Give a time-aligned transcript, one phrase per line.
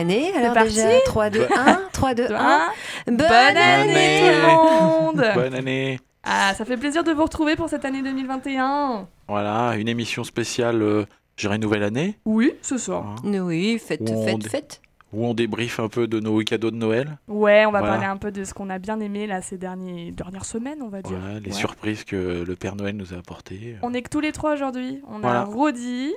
[0.00, 0.32] année.
[0.36, 1.80] Alors parti déjà, 3, 2, 1.
[1.92, 2.38] 3, 2, Deux, 1.
[2.38, 2.60] un.
[3.06, 5.98] Bonne, Bonne année tout le monde Bonne année.
[6.22, 10.82] Ah, ça fait plaisir de vous retrouver pour cette année 2021 Voilà, une émission spéciale,
[10.82, 11.04] euh,
[11.36, 13.04] je dirais nouvelle année, Oui, ce soir.
[13.24, 14.82] hein, Oui, faites, Où dé- faites.
[15.14, 17.16] où on débriefe un peu de nos cadeaux de Noël.
[17.26, 17.94] Ouais, on va Voilà.
[17.94, 20.88] parler un peu de ce qu'on a bien aimé là ces derniers, dernières semaines, on
[20.88, 21.16] va dire.
[21.18, 21.52] Voilà, les Ouais.
[21.56, 23.76] surprises que le Père Noël nous a apportées.
[23.82, 25.00] On est que tous les trois aujourd'hui.
[25.10, 25.40] On Voilà.
[25.40, 26.12] a Rodi,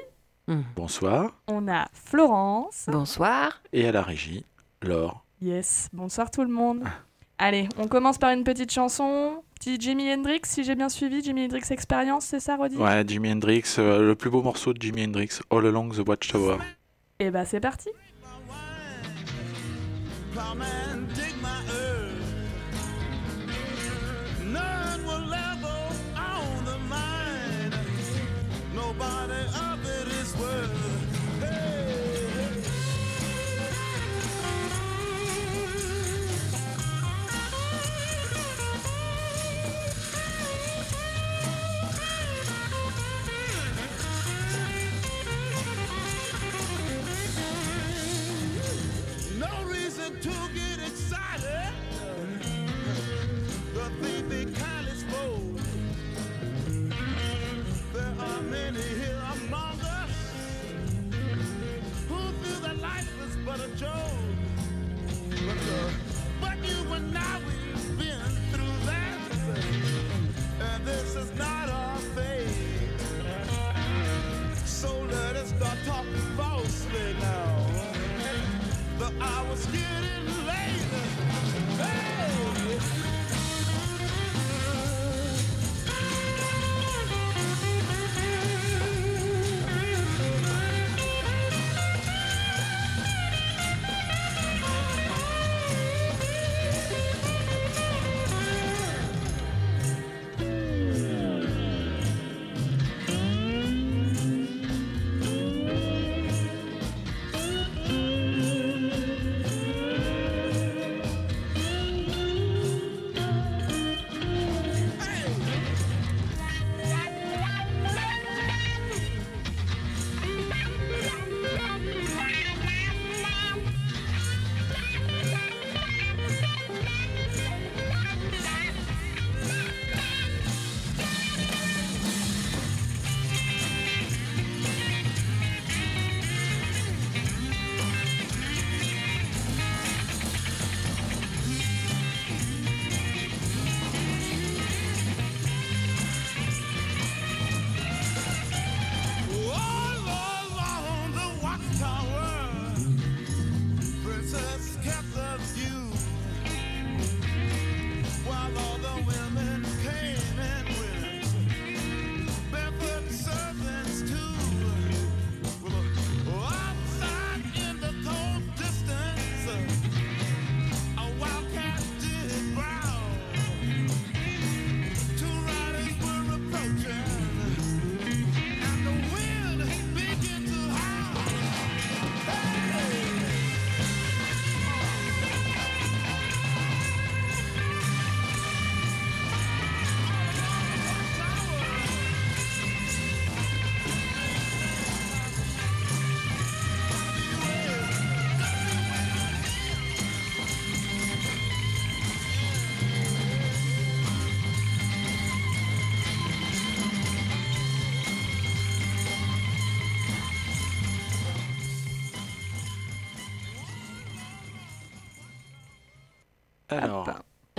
[0.76, 1.32] Bonsoir.
[1.48, 2.86] on a Florence.
[2.88, 3.62] Bonsoir.
[3.72, 4.46] Et à la régie,
[4.82, 5.24] Laure.
[5.42, 6.84] Yes, bonsoir tout le monde.
[7.38, 9.44] Allez, on commence par une petite chanson.
[9.56, 11.24] Petit Jimi Hendrix, si j'ai bien suivi.
[11.24, 12.76] Jimi Hendrix Experience, c'est ça, Rodi?
[12.76, 16.58] Ouais, Jimi Hendrix, euh, le plus beau morceau de Jimi Hendrix, All Along the Watchtower.
[17.20, 17.90] Et bah c'est parti.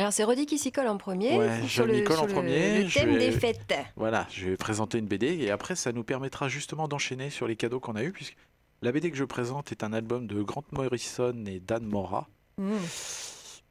[0.05, 1.39] Alors, c'est Rodi qui s'y colle en premier.
[1.39, 3.75] Ouais, je sur m'y colle en premier, Le thème vais- des fêtes.
[3.97, 7.57] voilà, je vais présenter une BD et après, ça nous permettra justement d'enchaîner sur les
[7.57, 8.37] cadeaux qu'on a eus, puisque
[8.83, 12.29] la BD que je présente est un album de Grant Morrison et Dan Mora.
[12.59, 12.75] Mmh.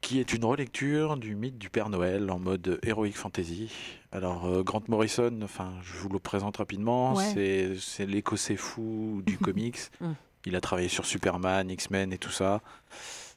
[0.01, 3.71] qui est une relecture du mythe du Père Noël en mode heroic fantasy.
[4.11, 7.77] Alors, euh, Grant Morrison, enfin, je vous le présente rapidement, Ouais.
[7.77, 9.77] c'est- l'écossais fou du comics.
[10.01, 10.11] Mm.
[10.47, 12.59] Il a travaillé sur Superman, X-Men et tout ça.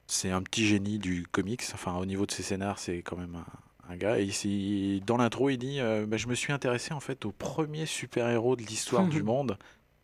[0.06, 1.62] C'est un petit génie du comics.
[1.74, 4.18] Enfin, au niveau de ses scénars, c'est quand même un, un gars.
[4.20, 7.32] Et ici, dans l'intro, il dit euh, Bah, Je me suis intéressé en fait au
[7.32, 9.58] premier super-héros de l'histoire du monde.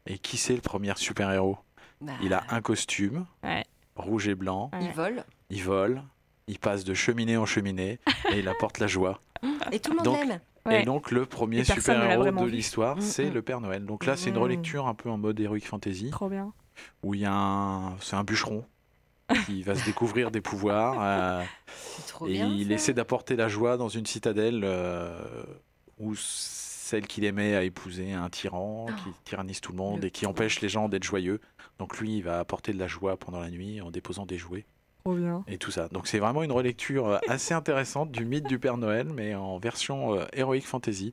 [0.07, 1.59] Et qui c'est le premier super-héros?
[2.01, 3.65] Bah, Il a un costume, Ouais.
[3.95, 4.87] rouge et blanc, Ouais.
[4.87, 5.25] Il vole.
[5.51, 6.03] il vole,
[6.49, 8.01] il passe de cheminée en cheminée
[8.33, 9.21] et il apporte la joie.
[9.71, 10.41] Et tout le monde Donc, l'aime.
[10.67, 10.83] Ouais.
[10.83, 13.35] Et donc le premier super-héros de l'histoire, Mm, c'est mm.
[13.35, 13.85] le Père Noël.
[13.85, 14.43] Donc là, c'est une Mm.
[14.43, 16.53] relecture un peu en mode heroic fantasy, Trop bien.
[17.05, 18.65] où il y a un, c'est un bûcheron
[19.47, 21.43] qui va se découvrir des pouvoirs euh,
[21.97, 22.49] C'est trop et bien.
[22.49, 22.73] il ça.
[22.75, 25.19] essaie d'apporter la joie dans une citadelle euh,
[25.99, 30.11] où celle qu'il aimait a épousé un tyran qui tyrannise tout le monde Le et
[30.11, 31.41] qui empêche les gens d'être joyeux.
[31.79, 34.67] Donc lui, il va apporter de la joie pendant la nuit en déposant des jouets.
[35.05, 35.43] Trop bien.
[35.49, 35.89] et tout ça.
[35.89, 39.59] Donc c'est vraiment une relecture euh, assez intéressante du mythe du Père Noël, mais en
[39.59, 41.13] version euh, heroic fantasy.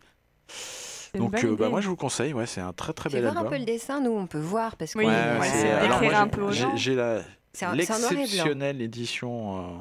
[1.15, 3.37] Donc euh, bah, moi je vous conseille, ouais, c'est un très très bel voir un
[3.37, 3.51] album.
[3.53, 6.03] peu le dessin, nous on peut voir parce que Oui, Ouais, ouais, c'est- c'est- alors,
[6.03, 6.51] moi.
[6.75, 7.23] J'ai la
[7.53, 8.21] c'est un, c'est en noir et blanc.
[8.21, 9.77] l'exceptionnelle édition euh,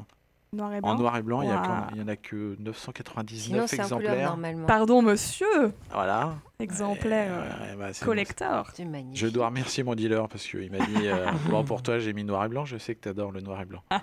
[0.51, 0.89] Noir et blanc.
[0.89, 1.41] en noir et blanc.
[1.43, 1.65] Il y, a Ouah.
[1.89, 4.65] quand- il y en a que 999 Sinon c'est en couleur exemplaires.
[4.65, 5.73] Pardon, monsieur.
[5.91, 6.35] Voilà.
[6.59, 7.31] Exemplaire.
[7.31, 8.71] Ouais, euh, ouais, bah, Collector.
[9.13, 12.23] Je dois remercier mon dealer parce qu'il m'a dit euh, bon pour toi j'ai mis
[12.23, 12.65] noir et blanc.
[12.65, 13.83] Je sais que tu adores le noir et blanc.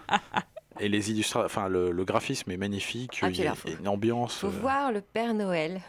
[0.78, 3.20] Et les illustrations, enfin le, le graphisme est magnifique.
[3.22, 4.40] Ah, il y a une ambiance.
[4.40, 5.80] Faut euh, voir le Père Noël.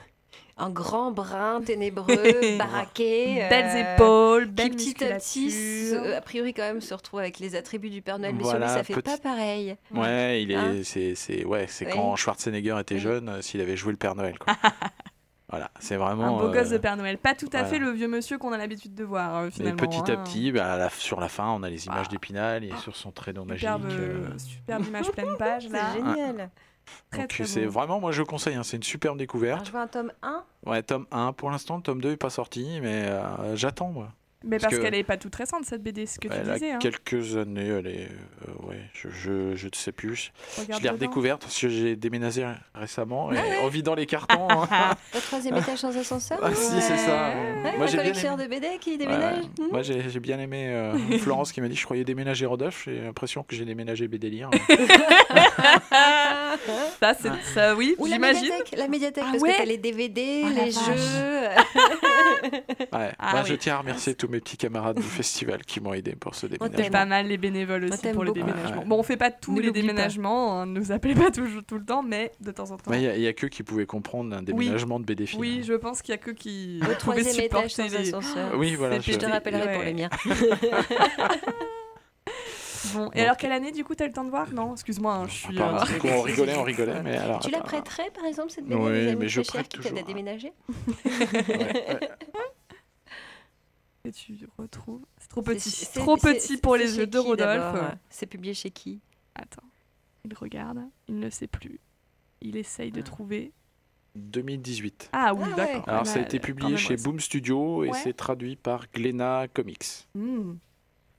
[0.60, 2.08] Un grand brun ténébreux,
[2.58, 3.44] baraqué.
[3.44, 7.38] euh, Belles épaules, qui belle petit à petit, a priori quand même, se retrouve avec
[7.40, 9.76] les attributs du Père Noël, mais sur Voilà, lui ça fait petit- pas pareil.
[9.94, 13.78] Ouais, il est, Hein c'est, c'est, ouais, c'est quand Schwarzenegger était jeune, euh, s'il avait
[13.78, 14.40] joué le Père Noël.
[14.40, 14.56] Quoi.
[15.50, 16.40] voilà, c'est vraiment.
[16.40, 17.20] Un beau gosse euh, de Père Noël.
[17.20, 17.68] Pas tout à voilà.
[17.68, 19.78] fait le vieux monsieur qu'on a l'habitude de voir, euh, Mais finalement.
[19.78, 20.24] petit à hein.
[20.24, 22.12] petit, bah, à la- sur la fin, on a les images Ah.
[22.12, 23.60] d'Épinal et sur son traîneau magique.
[23.70, 25.92] Superbe, euh, superbe image pleine page, là.
[25.94, 26.50] C'est génial.
[27.12, 27.72] Très, donc très c'est beau.
[27.72, 29.66] vraiment, moi je conseille, hein, c'est une superbe Alors découverte.
[29.66, 30.44] je vois un tome 1.
[30.66, 34.10] Ouais, tome 1 pour l'instant, le tome 2 est pas sorti, mais euh, j'attends moi.
[34.44, 36.54] Mais parce parce que- qu'elle est pas toute récente, cette BD, ce que tu elle
[36.54, 36.72] disais.
[36.72, 36.80] a Hein.
[36.80, 38.08] quelques années, elle est.
[38.48, 40.32] euh, ouais, je, je, je ne sais plus.
[40.60, 44.48] Regarde je l'ai redécouverte parce que j'ai déménagé récemment et en vidant les cartons.
[44.52, 44.92] hein.
[45.16, 46.38] Au troisième étage sans ascenseur.
[46.44, 47.30] ah, si, c'est ça.
[47.64, 48.60] Ouais, Moi un j'ai collectionneur aimé.
[48.60, 49.44] de BD qui déménage.
[49.60, 49.68] ouais.
[49.72, 52.84] Moi j'ai j'ai bien aimé euh, Florence qui m'a dit je croyais déménager Rodolphe.
[52.86, 54.50] J'ai l'impression que j'ai déménagé Bédélire.
[57.00, 58.42] Ça, c'est ça, oui, Ou la j'imagine.
[58.44, 61.48] médiathèque, la médiathèque Ah parce ouais que t'as les DVD, Oh les jeux.
[62.94, 63.12] Ouais.
[63.20, 63.44] Ah Bah.
[63.46, 66.48] Je tiens à remercier tous mes petits camarades du festival qui m'ont aidé pour ce
[66.48, 66.92] C'est déménagement.
[66.92, 68.40] pas mal les bénévoles aussi pour les beaucoup.
[68.40, 68.72] déménagements.
[68.72, 68.86] Ouais, ouais.
[68.86, 71.86] Bon, on fait pas tous les déménagements, hein, ne nous appelez pas toujours tout le
[71.86, 72.92] temps, mais de temps en temps.
[72.92, 75.42] Mais il n'y a, que qui pouvaient comprendre un déménagement de BD film.
[75.42, 78.14] Oui, je pense qu'il y a que qui pouvaient troisième étage sans supporter les...
[78.14, 78.52] ascenseur.
[78.58, 79.00] Oui, voilà.
[79.00, 79.32] Je te Ouais.
[79.32, 80.10] rappellerai pour les miens.
[82.94, 84.52] Bon, et alors quelle année du coup t'as le temps de voir?
[84.54, 85.56] Non, excuse-moi, hein, je suis...
[85.56, 87.02] Pardon, euh, coup, on rigolait, on rigolait.
[87.04, 90.04] Mais alors, Tu la prêterais par exemple cette BD Oui, mais je prête qui toujours.
[90.04, 90.54] déménager?
[91.06, 91.12] Ouais,
[91.50, 92.00] ouais.
[94.12, 95.02] Tu retrouves...
[95.18, 97.96] C'est trop petit, C'est- trop petit pour les yeux de Rodolphe.
[98.10, 99.00] C'est publié chez qui?
[99.36, 99.64] Attends,
[100.26, 101.80] il regarde, il ne sait plus.
[102.42, 103.04] Il essaye de Ah.
[103.04, 103.52] trouver...
[104.16, 105.10] 2018.
[105.14, 105.56] Ah oui, Ah ouais.
[105.56, 105.90] d'accord.
[105.90, 107.04] Alors, ça a été publié même, chez ouais.
[107.04, 107.98] Boom Studio et Ouais.
[108.04, 110.08] c'est traduit par Glénat Comics.
[110.16, 110.54] Hmm.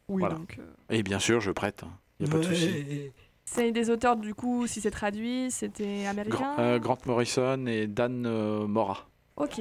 [0.09, 0.35] Oui, Voilà.
[0.35, 0.57] donc...
[0.59, 1.85] euh, Et bien sûr, je prête.
[2.19, 3.13] Il n'y a pas de souci.
[3.45, 8.27] C'est des auteurs, du coup, si c'est traduit, c'était américain euh, Grant Morrison et Dan
[8.27, 9.09] euh, Mora.
[9.37, 9.61] Ok.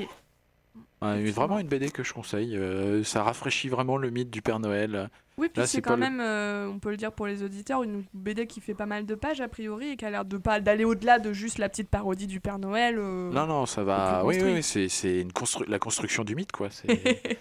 [1.01, 2.57] Ouais, vraiment une BD que je conseille.
[2.57, 5.09] euh, ça rafraîchit vraiment le mythe du Père Noël.
[5.37, 7.83] Oui, puis Là, c'est quand le- même, euh, on peut le dire pour les auditeurs,
[7.83, 10.37] une BD qui fait pas mal de pages a priori et qui a l'air de
[10.37, 12.95] pas d'aller au-delà de juste la petite parodie du Père Noël.
[12.97, 13.31] euh.
[13.31, 14.23] Non, non, ça va.
[14.25, 16.69] Oui, oui, oui, c'est c'est une constru- la construction du mythe, quoi.
[16.71, 16.87] C'est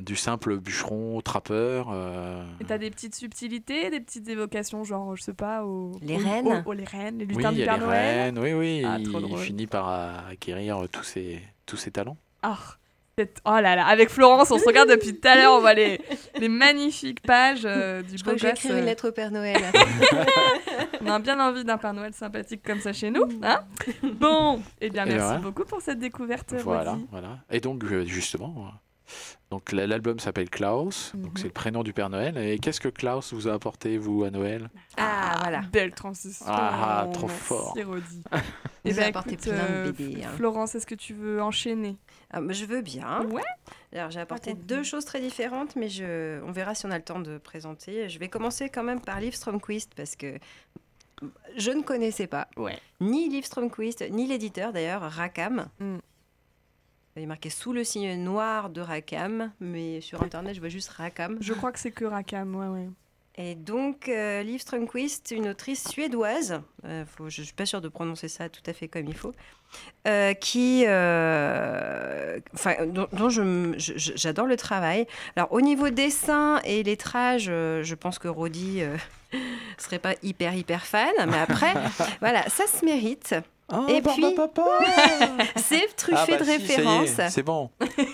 [0.00, 1.88] du simple bûcheron, au trappeur.
[1.92, 6.14] euh, Et t'as des petites subtilités, des petites évocations, genre, je sais pas, aux, Les
[6.14, 6.46] aux- reines.
[6.46, 8.20] aux- aux- les reines, les Oui, lutins il du Père les Noël.
[8.34, 8.38] reines.
[8.38, 8.82] Oui, oui.
[8.86, 12.16] Ah, il, finit par acquérir tous ses, tous ses talents.
[12.42, 12.56] Ah,
[13.18, 16.00] oh là là, avec Florence, on se regarde depuis tout à l'heure, on voit les,
[16.38, 18.58] les magnifiques pages euh, du Je beau crois que je vais gosse.
[18.64, 19.60] écrire une euh, lettre au Père Noël.
[21.04, 23.24] On a bien envie d'un Père Noël sympathique comme ça chez nous.
[23.42, 23.60] Hein
[24.02, 25.40] bon, eh bien Et merci voilà.
[25.40, 26.54] beaucoup pour cette découverte.
[26.62, 27.38] Voilà, voilà.
[27.50, 28.70] Et donc, euh, justement,
[29.50, 31.12] donc l'album s'appelle Klaus.
[31.14, 31.22] Mhm.
[31.22, 32.38] Donc, c'est le prénom du Père Noël.
[32.38, 34.70] Et qu'est-ce que Klaus vous a apporté, vous, à Noël?
[34.96, 35.60] Ah, voilà.
[35.72, 36.46] Belle transition.
[36.48, 37.76] Ah, trop Merci, fort.
[37.84, 38.22] Rodi.
[38.84, 40.30] Nous Eh a ben, apporté écoute, plein de euh, BD, hein.
[40.36, 41.96] Florence, est-ce que tu veux enchaîner?
[42.32, 43.24] Ah, mais je veux bien.
[43.26, 43.42] Ouais.
[43.92, 46.42] Alors j'ai apporté deux choses très différentes, mais je...
[46.42, 48.08] on verra si on a le temps de présenter.
[48.08, 50.38] Je vais commencer quand même par Liv Stromquist parce que
[51.56, 52.78] je ne connaissais pas Ouais.
[53.00, 55.68] ni Liv Stromquist, ni l'éditeur d'ailleurs, Rackham.
[55.78, 55.98] Mm.
[57.16, 60.88] Il est marqué sous le signe noir de Rackham, mais sur internet je vois juste
[60.88, 61.36] Rackham.
[61.40, 62.88] Je crois que c'est que Rakam, ouais, ouais.
[63.36, 67.80] Et donc, euh, Liv Strömquist, une autrice suédoise, euh, faut- je ne suis pas sûre
[67.80, 69.32] de prononcer ça tout à fait comme il faut,
[70.06, 75.06] euh, qui, euh, enfin, dont, dont j'adore le travail.
[75.36, 78.82] Alors, au niveau dessin et lettrage, je pense que Rodi
[79.34, 79.38] euh,
[79.78, 81.74] serait pas hyper, hyper fan, mais après,
[82.20, 83.34] voilà, ça se mérite.
[83.74, 84.80] Ah, Et puis- Papa
[85.56, 87.20] C'est Ah truffé bah de si, références.
[87.30, 87.70] C'est bon.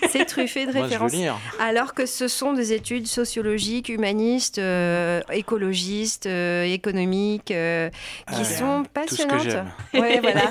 [0.09, 1.11] C'est truffé de références.
[1.59, 7.89] Alors que ce sont des études sociologiques, humanistes, euh, écologistes, euh, économiques, euh,
[8.31, 9.41] qui Ah, sont Tout ce que passionnantes.
[9.49, 10.01] j'aime.
[10.01, 10.43] Ouais, voilà,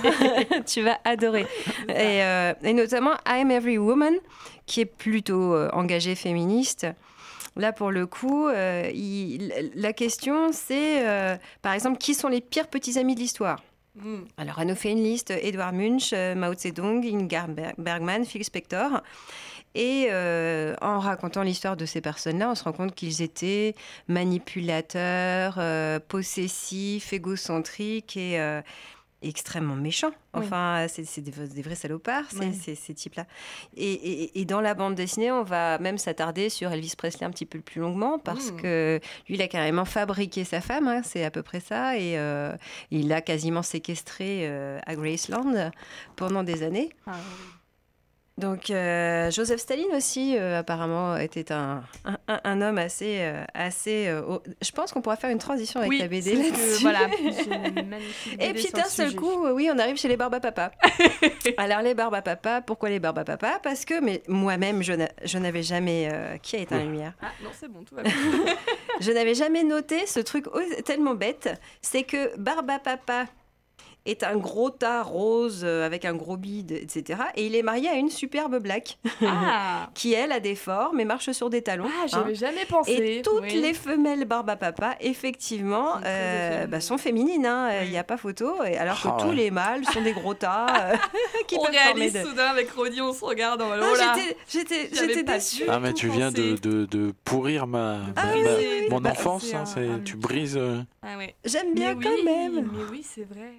[0.67, 1.47] tu vas adorer.
[1.89, 4.13] Et, euh, et notamment I'm Every Woman,
[4.67, 6.87] qui est plutôt euh, engagée féministe.
[7.59, 12.41] Là, pour le coup, euh, il- la question, c'est, euh, par exemple, qui sont les
[12.41, 13.63] pires petits amis de l'histoire
[13.97, 14.19] Mm.
[14.37, 18.45] alors, elle nous fait une liste Edouard Munch, euh, Mao Zedong, Ingmar Ber- Bergman, Phil
[18.45, 19.03] Spector.
[19.75, 23.75] Et euh, en racontant l'histoire de ces personnes-là, on se rend compte qu'ils étaient
[24.07, 25.59] manipulateurs,
[26.09, 28.39] possessifs, égocentriques et
[29.23, 30.13] extrêmement méchants.
[30.33, 32.55] Enfin, c'est c'est des, vrais- des vrais salopards, ces, Oui.
[32.55, 33.27] ces- ces types-là.
[33.77, 37.31] Et, et- et dans la bande dessinée, on va même s'attarder sur Elvis Presley un
[37.31, 38.57] petit peu plus longuement parce Mm.
[38.61, 41.97] que lui, il a carrément fabriqué sa femme, hein, c'est à peu près ça.
[41.99, 42.55] Et euh,
[42.93, 45.71] il l'a quasiment séquestré euh, à Graceland
[46.15, 46.91] pendant des années.
[47.07, 47.55] Ah, oui.
[48.39, 51.83] Donc euh, Joseph Staline aussi, euh, apparemment, était un,
[52.29, 53.19] un, homme assez...
[53.21, 54.09] euh, assez
[54.63, 56.83] Je pense qu'on pourra faire une transition avec Oui, la BD là-dessus.
[56.83, 57.09] voilà,
[58.41, 60.71] Et puis d'un seul coup, oui, on arrive chez les barbes à papa.
[61.57, 63.59] Alors les barbes à papa, pourquoi les barbes à papa?
[63.61, 66.09] Parce que mais moi-même, je n'a- je n'avais jamais...
[66.43, 67.15] qui a éteint la lumière?
[67.21, 68.13] Ah non, c'est bon, tout va bien.
[69.01, 70.47] Je n'avais jamais noté ce truc
[70.85, 71.49] tellement bête.
[71.83, 73.27] C'est que Barbe à Papa
[74.11, 77.21] est un gros tas rose euh, avec un gros bide, etc.
[77.37, 81.05] Et il est marié à une superbe black Ah, qui, elle, a des formes et
[81.05, 81.87] marche sur des talons.
[81.89, 82.07] ah hein.
[82.07, 82.93] j'avais jamais pensé.
[82.93, 83.61] Et toutes oui.
[83.61, 86.71] les femelles Barbe à Papa, effectivement, Sont euh, féminines.
[86.71, 87.47] bah, sont féminines.
[87.47, 87.71] hein.
[87.81, 87.91] Il Oui.
[87.91, 88.63] n'y a pas photo.
[88.65, 90.97] Et alors que Ah tous les mâles sont des gros tas euh,
[91.47, 92.23] qui on réalise de...
[92.25, 94.15] soudain avec Rodi, on se regarde Ah, oh là.
[94.49, 94.89] j'étais-
[95.23, 95.65] déçue.
[95.69, 99.01] Ah, mais tu viens de, de, de pourrir ma, Ah ma- oui, ma- oui, mon
[99.01, 99.53] bah, enfance.
[99.55, 100.57] hein, un- tu brises.
[100.57, 101.17] euh, Ah.
[101.45, 102.71] J'aime bien mais quand oui, même.
[102.73, 103.53] Mais oui, c'est vrai.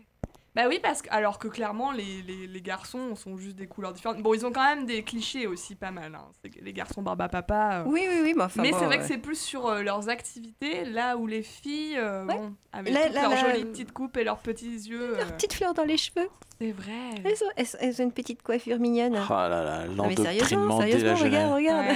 [0.56, 3.94] Bah oui, parce que alors que clairement les, les, les garçons sont juste des couleurs
[3.94, 4.22] différentes.
[4.22, 6.16] Bon, ils ont quand même des clichés aussi pas mal.
[6.16, 6.26] Hein.
[6.62, 7.80] Les garçons barbe à papa.
[7.80, 8.34] euh, Oui, oui, oui.
[8.36, 11.28] Mais, enfin, mais bon, c'est vrai que c'est plus sur euh, leurs activités, là où
[11.28, 12.36] les filles, euh, Ouais.
[12.36, 15.16] bon, avec leurs jolies petites coupes et leurs petits yeux.
[15.18, 16.28] Leurs euh, petites fleurs dans les cheveux.
[16.60, 16.92] C'est vrai.
[17.24, 19.16] Elles ont, elles, elles ont une petite coiffure mignonne.
[19.30, 21.86] Oh là là, Non, mais sérieusement, sérieusement, la regarde, regarde.
[21.86, 21.96] Ouais.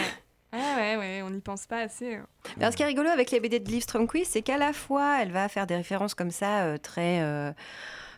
[0.54, 2.16] ouais, ouais, ouais, on n'y pense pas assez.
[2.16, 2.28] hein.
[2.60, 5.18] Alors, ce qui est rigolo avec les BD de Liv Strömquist, c'est qu'à la fois,
[5.22, 7.52] elle va faire des références comme ça, euh, très euh,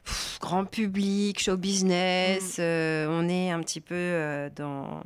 [0.06, 2.58] pff, grand public, show business.
[2.60, 5.02] euh, on est un petit peu euh, dans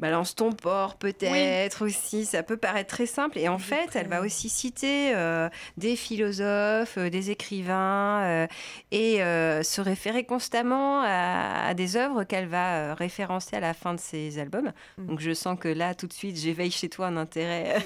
[0.00, 2.26] Balance ton port, peut-être aussi.
[2.26, 3.38] Ça peut paraître très simple.
[3.38, 8.46] Et en fait, elle va aussi citer euh, des philosophes, euh, des écrivains, euh,
[8.90, 14.00] et se référer constamment à, à des œuvres qu'elle va référencer à la fin de
[14.00, 14.72] ses albums.
[14.98, 15.06] Mm.
[15.06, 17.76] Donc je sens que là, tout de suite, j'éveille chez toi un intérêt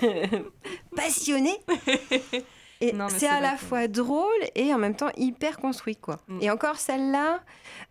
[0.96, 1.52] passionné.
[2.80, 6.20] Et c'est à la fois drôle et en même temps hyper construit, quoi.
[6.28, 6.38] Mm.
[6.42, 7.40] Et encore celle-là,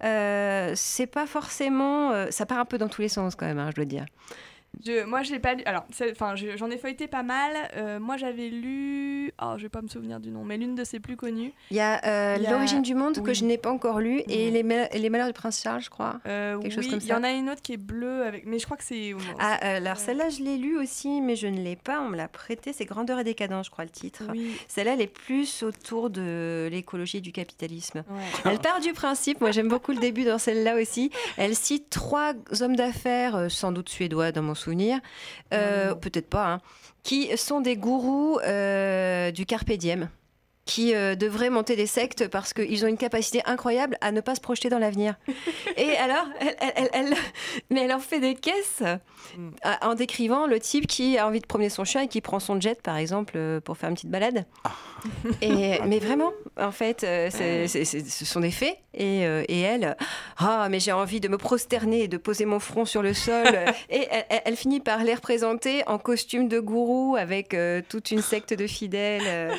[0.04, 3.60] euh, c'est pas forcément, euh, ça part un peu dans tous les sens quand même,
[3.60, 4.06] hein, je dois dire.
[4.86, 5.64] Je, moi, j'ai pas lu.
[5.66, 7.52] Alors, enfin, je- j'en ai feuilleté pas mal.
[7.76, 9.32] Euh, moi, j'avais lu.
[9.42, 11.52] Oh, je vais pas me souvenir du nom, mais l'une de ses plus connues.
[11.72, 14.52] Il y a, euh, a- l'origine du monde que je n'ai pas encore lu et
[14.52, 16.20] les, mal- les malheurs du prince Charles, je crois.
[16.26, 17.18] Euh, Quelque chose comme il y ça.
[17.18, 18.46] en a une autre qui est bleue avec.
[18.46, 19.14] Mais je crois que c'est.
[19.40, 22.02] Ah, alors celle-là, je l'ai lue aussi, mais je ne l'ai pas.
[22.02, 22.74] On me l'a prêtée.
[22.74, 24.24] C'est Grandeur et décadence, je crois, le titre.
[24.32, 24.52] Oui.
[24.68, 28.04] Celle-là, elle est plus autour de l'écologie et du capitalisme.
[28.10, 28.52] ouais.
[28.52, 31.12] Elle part du principe, moi j'aime beaucoup le début dans celle-là aussi.
[31.38, 34.67] Elle cite trois hommes d'affaires, euh, sans doute suédois dans mon souvenir,
[35.54, 36.62] euh, peut-être pas, hein,
[37.04, 40.10] qui sont des gourous euh, du carpe diem,
[40.68, 44.36] qui euh, devraient monter des sectes parce qu'ils ont une capacité incroyable à ne pas
[44.36, 45.16] se projeter dans l'avenir.
[45.78, 47.18] Et alors, elle, elle- elle- elle-
[47.72, 48.84] mais elle en fait des caisses
[49.36, 49.50] Mm.
[49.82, 52.62] en décrivant le type qui a envie de promener son chien et qui prend son
[52.62, 54.46] jet, par exemple, euh, pour faire une petite balade.
[55.42, 58.78] Et, mais vraiment, en fait, euh, c'est- c'est- c'est- ce sont des faits.
[58.94, 59.96] Et, et elle,
[60.40, 63.46] ah, mais j'ai envie de me prosterner et de poser mon front sur le sol.
[63.92, 64.08] et
[64.46, 68.66] elle, finit par les représenter en costume de gourou avec euh, toute une secte de
[68.66, 69.52] fidèles.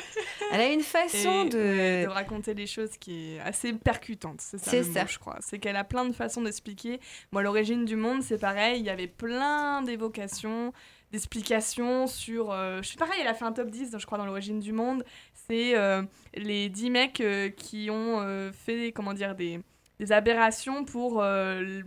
[0.51, 1.57] Elle a une façon Et, de.
[1.57, 4.41] ouais, de raconter les choses qui est assez percutante.
[4.41, 5.01] C'est ça, ça.
[5.01, 5.37] mot, je crois.
[5.41, 6.99] C'est qu'elle a plein de façons d'expliquer.
[7.31, 8.79] Moi, l'origine du monde, c'est pareil.
[8.79, 10.73] Il y avait plein d'évocations,
[11.11, 12.51] d'explications sur.
[12.51, 14.71] euh, je sais pareil, elle a fait un top 10, je crois, dans l'origine du
[14.73, 15.03] monde.
[15.33, 16.03] C'est euh,
[16.35, 19.59] les 10 mecs euh, qui ont fait, comment dire, des
[19.99, 21.81] des aberrations pour euh,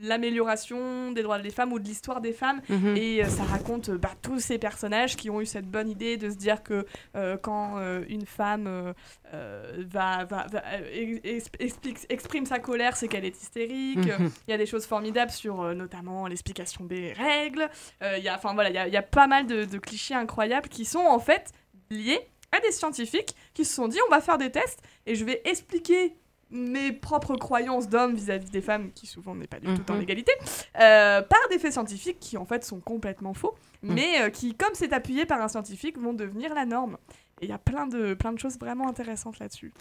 [0.00, 2.60] l'amélioration des droits des femmes ou de l'histoire des femmes.
[2.68, 2.96] Mhm.
[2.96, 6.16] Et euh, ça raconte euh, bah, tous ces personnages qui ont eu cette bonne idée
[6.16, 8.94] de se dire que euh, quand une femme
[9.32, 14.06] va, va- va- ex- explique- exprime sa colère, c'est qu'elle est hystérique.
[14.18, 14.30] Mhm.
[14.46, 17.68] Il y a des choses formidables sur notamment l'explication des règles.
[18.02, 20.14] Il y a, enfin voilà, il y a, y a pas mal de, de clichés
[20.14, 21.52] incroyables qui sont en fait
[21.90, 22.20] liés
[22.52, 25.42] à des scientifiques qui se sont dit on va faire des tests et je vais
[25.44, 26.14] expliquer
[26.50, 30.02] mes propres croyances d'hommes vis-à-vis des femmes, qui souvent n'est pas du tout en Mhm.
[30.02, 30.32] égalité,
[30.80, 33.94] euh, par des faits scientifiques qui en fait sont complètement faux, Mhm.
[33.94, 36.96] mais euh, qui, comme c'est appuyé par un scientifique, vont devenir la norme.
[37.40, 39.72] Et il y a plein de, plein de choses vraiment intéressantes là-dessus.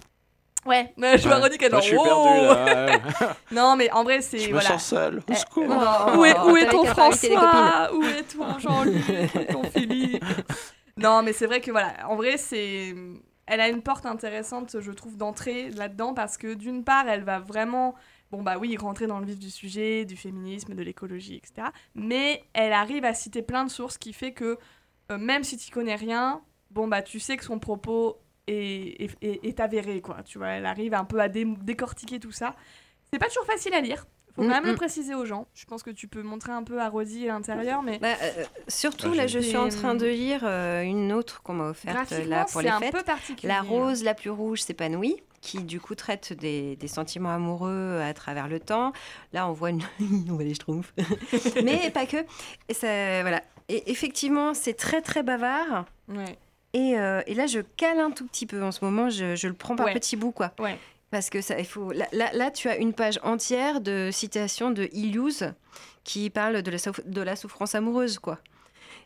[0.65, 3.35] Ouais, mais je redis qu'elle Moi, est je suis genre, perdu wow là.
[3.51, 4.39] Non, mais en vrai, c'est.
[4.39, 4.69] Je me voilà.
[4.69, 5.19] sens seul.
[5.19, 5.65] Au Eh, secours.
[5.69, 9.05] Oh, où est, où est ton François Où est ton Jean-Luc
[9.51, 10.25] Ton Philippe?
[10.97, 12.95] Non, mais c'est vrai que voilà, en vrai, c'est.
[13.47, 17.39] Elle a une porte intéressante, je trouve, d'entrée là-dedans parce que d'une part, elle va
[17.39, 17.95] vraiment.
[18.31, 21.67] Bon, bah oui, rentrer dans le vif du sujet, du féminisme, de l'écologie, etc.
[21.93, 24.57] Mais elle arrive à citer plein de sources qui fait que
[25.11, 29.59] euh, même si tu connais rien, bon, bah tu sais que son propos est, est,
[29.59, 30.23] avéré, quoi.
[30.23, 32.55] Tu vois, elle arrive un peu à dé- décortiquer tout ça.
[33.11, 34.05] C'est pas toujours facile à lire.
[34.35, 34.75] Faut quand Mm, même le mm.
[34.75, 35.47] préciser aux gens.
[35.53, 38.43] Je pense que tu peux montrer un peu à Rosie à l'intérieur, mais Bah, euh,
[38.67, 42.11] surtout, Ah, là, je suis en train de lire euh, une autre qu'on m'a offerte
[42.11, 42.91] euh, là pour les un fêtes.
[42.93, 43.47] peu particulier.
[43.47, 48.13] La rose la plus rouge s'épanouit, qui du coup traite des, des sentiments amoureux à
[48.13, 48.91] travers le temps.
[49.31, 49.83] Là, on voit une...
[50.29, 50.93] on voit les schtroumpfs.
[51.63, 52.17] Mais pas que.
[52.67, 53.41] Et ça, voilà.
[53.69, 55.85] Et effectivement, c'est très très bavard.
[56.09, 56.37] Ouais.
[56.73, 59.09] Et, euh, et là, je cale un tout petit peu en ce moment.
[59.09, 59.93] Je, je le prends par Ouais.
[59.93, 60.51] petits bouts, quoi.
[60.59, 60.77] Ouais.
[61.15, 61.93] Parce que ça, il faut.
[61.93, 65.45] Là, là, là, tu as une page entière de citations de Ilius
[66.03, 68.37] qui parle de la, souf- de la souffrance amoureuse, quoi.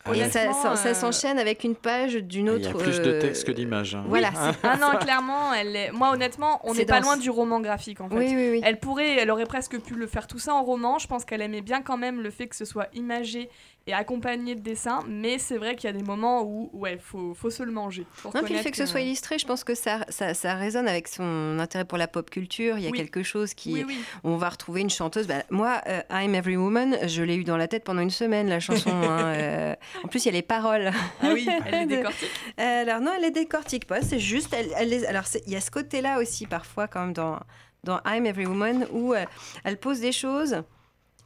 [0.05, 2.63] Ah et ça, ça- ça euh, s'enchaîne avec une page d'une Il autre.
[2.63, 3.93] y a plus de euh, texte que d'images.
[3.93, 4.05] hein.
[4.07, 4.31] Voilà.
[4.35, 4.51] Ah.
[4.53, 5.91] c'est- Ah non, clairement, elle est...
[5.91, 8.15] moi honnêtement, on C'est n'est pas loin du roman graphique en fait.
[8.15, 8.61] Oui, oui, oui.
[8.63, 10.97] Elle pourrait, elle aurait presque pu le faire tout ça en roman.
[10.97, 13.49] Je pense qu'elle aimait bien quand même le fait que ce soit imagé
[13.89, 17.33] et accompagné de dessins, mais c'est vrai qu'il y a des moments où, ouais, faut,
[17.33, 18.05] faut se le manger.
[18.21, 20.53] pour Non, puis le fait que ce soit illustré, je pense que ça, ça, ça
[20.53, 22.77] résonne avec son intérêt pour la pop culture.
[22.77, 22.97] Il y a Oui.
[22.99, 23.73] quelque chose qui.
[23.73, 23.99] Oui, oui.
[24.23, 25.25] On va retrouver une chanteuse.
[25.27, 28.47] Bah, moi, euh, I'm Every Woman, je l'ai eu dans la tête pendant une semaine,
[28.47, 28.89] la chanson.
[28.93, 29.75] hein, euh.
[30.03, 30.91] En plus, il y a les paroles.
[31.23, 32.29] Ah oui, elle est De- décortique.
[32.57, 34.01] Alors, non, elle les décortique pas.
[34.03, 34.53] C'est juste.
[34.53, 37.39] Elle, elle les- Alors, il y a ce côté-là aussi, parfois, quand même, dans,
[37.83, 39.25] dans I'm Every Woman, où euh,
[39.63, 40.61] elle pose des choses.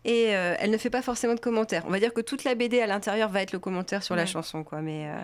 [0.06, 1.84] Et euh, elle ne fait pas forcément de commentaires.
[1.88, 4.26] On va dire que toute la BD à l'intérieur va être le commentaire sur la
[4.26, 4.82] chanson, quoi.
[4.82, 5.22] Mais euh,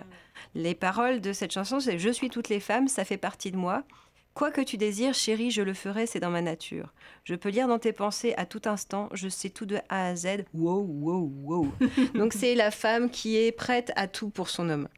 [0.54, 3.56] les paroles de cette chanson, c'est Je suis toutes les femmes, ça fait partie de
[3.56, 3.84] moi.
[4.32, 6.94] Quoi que tu désires, chérie, je le ferai, c'est dans ma nature.
[7.24, 10.14] Je peux lire dans tes pensées à tout instant, je sais tout de A à
[10.14, 10.44] Z.
[10.54, 11.72] Wow, wow, wow.
[12.14, 14.88] Donc c'est la femme qui est prête à tout pour son homme.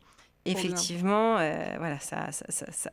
[0.44, 2.90] Effectivement, euh, voilà, ça, ça, ça, ça,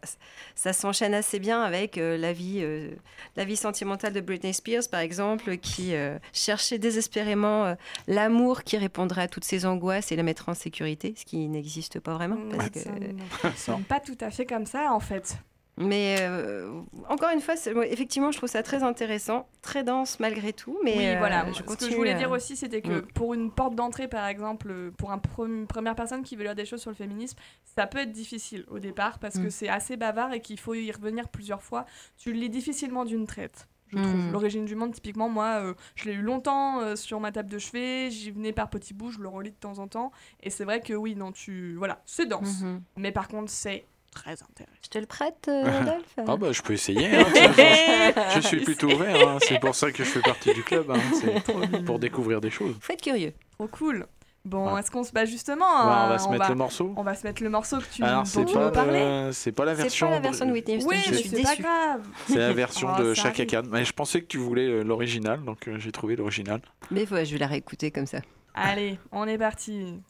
[0.56, 2.92] ça s'enchaîne assez bien avec euh, la, vie, euh,
[3.36, 7.76] la vie sentimentale de Britney Spears, par exemple, qui euh, cherchait désespérément euh,
[8.08, 12.00] l'amour qui répondrait à toutes ses angoisses et la mettre en sécurité, ce qui n'existe
[12.00, 12.36] pas vraiment.
[12.36, 15.38] Mm, parce que- Ça ne fonctionne pas tout à fait comme ça en fait.
[15.80, 20.78] Mais euh, encore une fois, effectivement, je trouve ça très intéressant, très dense malgré tout.
[20.84, 21.46] Mais oui, euh, voilà.
[21.52, 23.08] je Ce que je voulais à- dire aussi, c'était que Mm.
[23.14, 26.44] pour une porte d'entrée, par exemple, euh, pour un pre- une première personne qui veut
[26.44, 27.38] lire des choses sur le féminisme,
[27.76, 29.52] ça peut être difficile au départ parce que Mm.
[29.52, 31.86] c'est assez bavard et qu'il faut y revenir plusieurs fois.
[32.18, 33.68] Tu le lis difficilement d'une traite.
[33.92, 34.14] Je trouve.
[34.16, 34.32] Mm.
[34.34, 37.58] L'origine du monde, typiquement, moi, euh, je l'ai eu longtemps euh, sur ma table de
[37.58, 40.12] chevet, j'y venais par petits bouts, je le relis de temps en temps.
[40.44, 41.74] Et c'est vrai que oui, non, tu.
[41.76, 42.62] Voilà, c'est dense.
[42.62, 42.82] Mhm.
[42.98, 44.76] Mais par contre, c'est très intéressant.
[44.84, 47.08] Je te le prête, euh, Adolphe Ah bah je peux essayer.
[47.16, 47.26] hein,
[48.36, 49.28] je, suis plutôt ouvert.
[49.28, 50.90] hein, C'est pour ça que je fais partie du club.
[50.92, 52.76] hein, C'est pour découvrir des choses.
[52.82, 53.34] Faut être curieux.
[53.58, 54.06] Trop cool.
[54.46, 54.80] Bon, Ouais.
[54.80, 56.94] est-ce qu'on se bat justement Ouais, on va se mettre le morceau.
[56.96, 59.30] on va se mettre le morceau que tu, Alors dont c'est pas, nous parlais.
[59.34, 60.08] c'est pas la C'est version.
[60.08, 61.62] pas la version de Whitney Houston, Oui, je mais suis c'est pas déçue.
[61.62, 62.02] grave.
[62.30, 63.46] C'est la version Oh, de Chaka.
[63.46, 63.64] Khan.
[63.70, 66.62] Mais je pensais que tu voulais euh, l'original, donc euh, j'ai trouvé l'original.
[66.90, 68.20] Mais ouais, je vais la réécouter comme ça.
[68.56, 70.02] Allez, on est parti.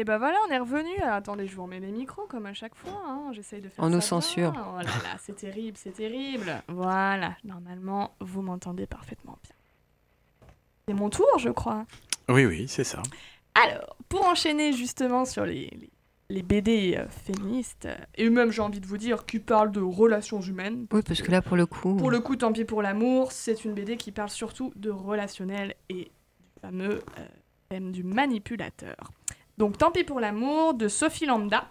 [0.00, 0.88] Et bah voilà, on est revenu.
[1.02, 3.02] Alors, attendez, je vous remets les micros comme à chaque fois.
[3.06, 3.32] hein.
[3.32, 4.00] J'essaye de faire On ça nous bien.
[4.00, 4.52] censure.
[4.56, 6.62] Oh là là, c'est terrible, c'est terrible.
[6.68, 10.48] Voilà, normalement, vous m'entendez parfaitement bien.
[10.88, 11.84] C'est mon tour, je crois.
[12.30, 13.02] Oui, oui, c'est ça.
[13.54, 15.90] Alors, pour enchaîner justement sur les, les,
[16.30, 19.82] les BD euh, féministes, euh, et même j'ai envie de vous dire, qui parlent de
[19.82, 20.86] relations humaines.
[20.94, 21.94] Oui, parce que là, pour le coup.
[21.96, 25.74] Pour le coup, tant pis pour l'amour, c'est une BD qui parle surtout de relationnel
[25.90, 26.04] et
[26.40, 27.26] du fameux euh,
[27.68, 28.96] thème du manipulateur.
[29.60, 31.68] Donc, tant pis pour l'amour de Sophie Lambda.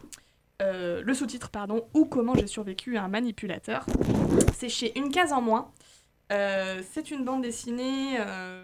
[0.61, 3.83] Euh, le sous-titre, pardon, ou comment j'ai survécu à un manipulateur.
[4.53, 5.71] C'est chez Une case en moins.
[6.31, 8.63] Euh, c'est une bande dessinée euh,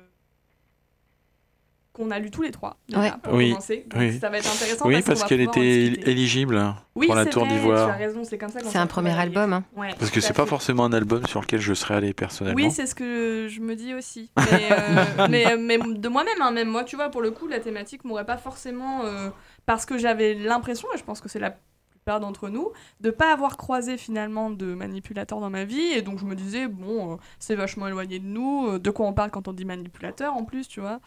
[1.95, 3.11] qu'on a lu tous les trois, déjà, Ouais.
[3.23, 3.85] pour Oui, commencer.
[3.89, 4.19] Donc, oui.
[4.19, 6.61] ça va être intéressant Oui, parce, parce qu'on va qu'elle était éligible
[6.95, 7.97] Oui, pour la c'est Tour vrai, Tu as d'Ivoire.
[7.97, 9.53] raison, c'est comme ça qu'on C'est un premier album.
[9.53, 9.63] hein.
[9.75, 12.55] Ouais, Parce que c'est pas forcément un album sur lequel je serais allé personnellement.
[12.63, 14.29] Oui, c'est ce que je me dis aussi.
[14.37, 17.59] Mais, euh, mais, mais de moi-même, hein, même moi, tu vois, pour le coup, la
[17.59, 19.03] thématique m'aurait pas forcément.
[19.05, 19.29] euh,
[19.65, 21.55] parce que j'avais l'impression, et je pense que c'est la
[21.89, 22.69] plupart d'entre nous,
[23.01, 25.81] de pas avoir croisé finalement de manipulateurs dans ma vie.
[25.95, 28.67] Et donc je me disais, bon, euh, c'est vachement éloigné de nous.
[28.67, 30.99] euh, de quoi on parle quand on dit manipulateur en plus, tu vois.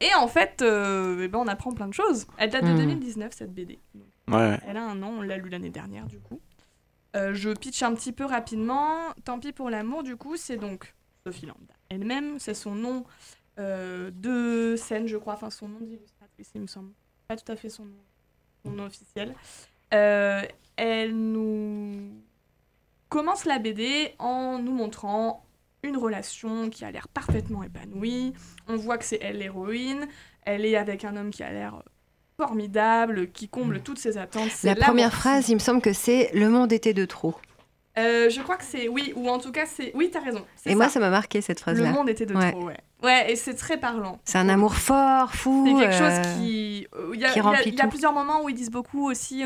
[0.00, 2.26] Et en fait, euh, eh ben, on apprend plein de choses.
[2.36, 2.76] Elle date de Hmm.
[2.78, 3.78] 2019, cette BD.
[4.28, 4.58] Ouais.
[4.66, 6.40] Elle a un an, on l'a lu l'année dernière du coup.
[7.16, 8.96] Euh, je pitch un petit peu rapidement.
[9.24, 13.04] Tant pis pour l'amour, du coup, c'est donc Sophie Lambda elle-même, c'est son nom
[13.58, 16.92] euh, de scène, je crois, enfin son nom d'illustratrice, il me semble.
[17.28, 17.96] Pas tout à fait son nom,
[18.64, 19.34] son nom officiel.
[19.94, 20.42] Euh,
[20.76, 22.10] elle nous
[23.08, 25.44] commence la BD en nous montrant
[25.82, 28.32] une relation qui a l'air parfaitement épanouie.
[28.66, 30.06] On voit que c'est elle l'héroïne.
[30.44, 31.82] Elle est avec un homme qui a l'air
[32.36, 34.50] formidable, qui comble toutes ses attentes.
[34.62, 37.34] La première phrase, il me semble que c'est Le monde était de trop.
[37.98, 40.44] Euh, je crois que c'est oui, ou en tout cas c'est oui, t'as raison.
[40.66, 41.90] Et moi, ça m'a marqué cette Le phrase-là.
[41.90, 42.52] monde était de Ouais.
[42.52, 42.76] trop, ouais.
[43.02, 44.20] Ouais, et c'est très parlant.
[44.24, 45.64] C'est un amour fort, fou.
[45.66, 46.86] C'est quelque euh, chose qui.
[46.94, 48.48] euh, Il y, a- qui il y a- remplit il y a plusieurs moments où
[48.48, 49.42] ils disent beaucoup aussi.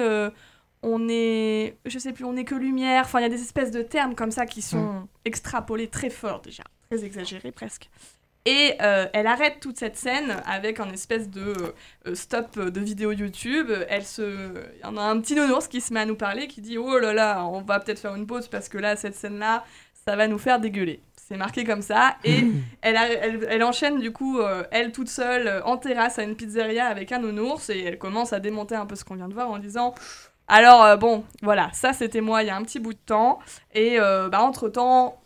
[0.85, 1.77] Euh, on est.
[1.87, 3.03] Je sais plus, on est que lumière.
[3.05, 5.07] Enfin, il y a des espèces de termes comme ça qui sont Mm.
[5.25, 6.65] extrapolés très fort déjà.
[6.91, 7.89] Très exagérés presque.
[8.45, 11.55] Et euh, elle arrête toute cette scène avec un espèce de
[12.09, 13.71] euh, stop de vidéo YouTube.
[13.89, 14.23] Elle se,
[14.77, 16.77] il y en a un petit nounours qui se met à nous parler, qui dit
[16.77, 19.65] oh là là, on va peut-être faire une pause parce que là cette scène là,
[20.07, 21.01] ça va nous faire dégueuler.
[21.17, 22.45] C'est marqué comme ça et
[22.83, 26.25] elle, a- elle, elle enchaîne du coup euh, elle toute seule euh, en terrasse à
[26.25, 29.29] une pizzeria avec un nounours et elle commence à démonter un peu ce qu'on vient
[29.29, 29.95] de voir en disant
[30.49, 33.39] alors euh, bon voilà ça c'était moi il y a un petit bout de temps
[33.75, 35.19] et euh, bah, entre temps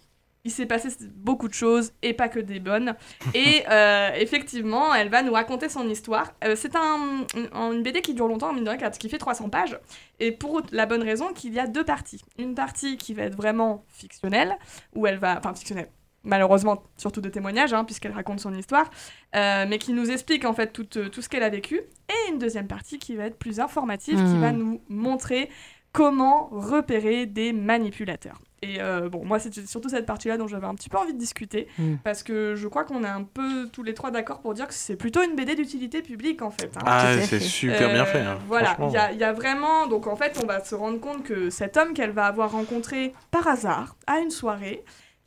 [0.45, 2.95] il s'est passé beaucoup de choses et pas que des bonnes.
[3.35, 6.35] Et euh, effectivement, elle va nous raconter son histoire.
[6.55, 9.77] C'est un, un- une BD qui dure longtemps, mine de rien, qui fait 300 pages.
[10.21, 12.23] Et pour la bonne raison qu'il y a deux parties.
[12.39, 14.57] Une partie qui va être vraiment fictionnelle,
[14.95, 15.37] où elle va.
[15.37, 15.89] Enfin, fictionnelle.
[16.27, 18.91] Malheureusement, surtout de témoignages, hein, puisqu'elle raconte son histoire,
[19.37, 21.77] euh, mais qui nous explique en fait tout, euh, tout ce qu'elle a vécu.
[22.11, 25.49] Et une deuxième partie qui va être plus informative, qui va nous montrer
[25.93, 28.39] comment repérer des manipulateurs.
[28.63, 31.19] Et euh, bon, moi, c'est surtout cette partie-là dont j'avais un petit peu envie de
[31.19, 31.95] discuter, Mm.
[32.05, 34.75] parce que je crois qu'on est un peu tous les trois d'accord pour dire que
[34.75, 36.71] c'est plutôt une BD d'utilité publique, en fait.
[36.77, 36.83] hein.
[36.87, 38.21] Ah, c'est super bien fait.
[38.21, 38.77] hein, Voilà,
[39.13, 39.87] il y y a vraiment.
[39.87, 43.13] Donc en fait, on va se rendre compte que cet homme qu'elle va avoir rencontré
[43.31, 44.85] par hasard à une soirée,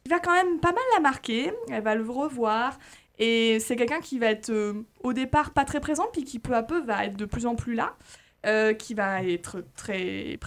[0.10, 1.54] il va quand même pas mal la marquer.
[1.70, 2.80] Elle va le revoir.
[3.20, 6.56] Et c'est quelqu'un qui va être euh, au départ pas très présent, puis qui peu
[6.56, 7.96] à peu va être de plus en plus là,
[8.48, 10.40] euh, qui va être très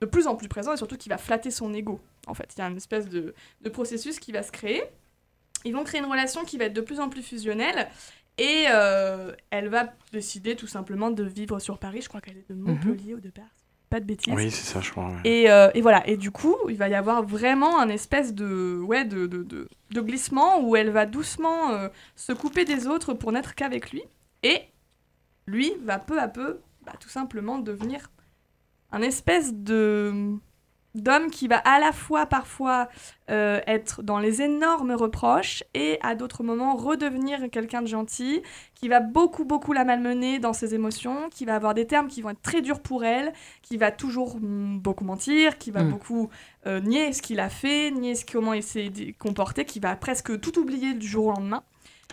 [0.00, 2.00] de plus en plus présent et surtout qui va flatter son ego.
[2.26, 4.82] En fait, il y a une espèce de, de processus qui va se créer.
[5.64, 7.88] ils vont créer une relation qui va être de plus en plus fusionnelle.
[8.36, 12.00] Et euh, elle va décider tout simplement de vivre sur Paris.
[12.02, 13.54] Je crois qu'elle est de Montpellier au départ.
[13.94, 14.34] Pas de bêtises.
[14.34, 15.04] Oui, c'est ça, je crois.
[15.06, 15.20] ouais.
[15.22, 18.80] Et, euh, et voilà, et du coup, il va y avoir vraiment un espèce de,
[18.82, 23.14] ouais, de, de, de, de glissement où elle va doucement euh, se couper des autres
[23.14, 24.02] pour n'être qu'avec lui.
[24.42, 24.62] Et
[25.46, 28.10] lui va peu à peu, bah, tout simplement, devenir
[28.90, 30.32] un espèce de
[30.94, 32.88] d'homme qui va à la fois parfois
[33.30, 38.42] euh, être dans les énormes reproches et à d'autres moments redevenir quelqu'un de gentil,
[38.74, 42.20] qui va beaucoup beaucoup la malmener dans ses émotions, qui va avoir des termes qui
[42.20, 45.90] vont être très durs pour elle, qui va toujours mm, beaucoup mentir, qui va Mm.
[45.90, 46.28] beaucoup
[46.66, 50.40] euh, nier ce qu'il a fait, nier ce, comment il s'est comporté, qui va presque
[50.40, 51.62] tout oublier du jour au lendemain.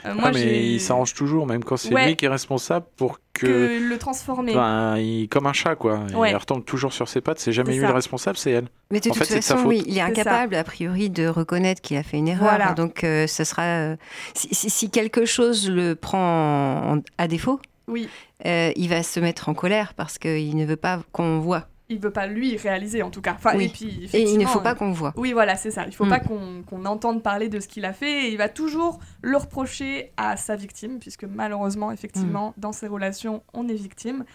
[0.06, 2.08] Euh, Ah, mais j'ai- il s'arrange toujours, même quand c'est Ouais.
[2.08, 3.46] lui qui est responsable, pour que.
[3.46, 4.54] que le transformer.
[4.56, 6.00] Ben, il, comme un chat, quoi.
[6.16, 6.32] Ouais.
[6.32, 7.40] Il retombe toujours sur ses pattes.
[7.40, 7.88] C'est jamais lui ça.
[7.88, 8.68] le responsable, c'est elle.
[8.90, 9.68] Mais de En toute fait, façon, faute.
[9.68, 10.06] oui, il est ça.
[10.08, 12.50] incapable, a priori, de reconnaître qu'il a fait une erreur.
[12.50, 12.74] Voilà.
[12.74, 13.62] Donc, euh, ça sera.
[13.64, 13.96] euh,
[14.34, 18.10] si, si- si quelque chose le prend en- à défaut, Oui,
[18.46, 21.68] euh, il va se mettre en colère parce qu'il ne veut pas qu'on voit.
[21.92, 23.34] Il veut pas lui réaliser en tout cas.
[23.36, 23.66] Enfin, Oui.
[23.66, 25.14] et puis Et il ne faut pas euh, qu'on voit.
[25.18, 25.86] Oui, voilà, c'est ça.
[25.86, 26.10] Il faut Mm.
[26.10, 28.28] pas qu'on entende parler de ce qu'il a fait.
[28.28, 33.44] Et il va toujours le reprocher à sa victime, puisque malheureusement, effectivement, dans ces relations,
[33.54, 34.26] on est victime.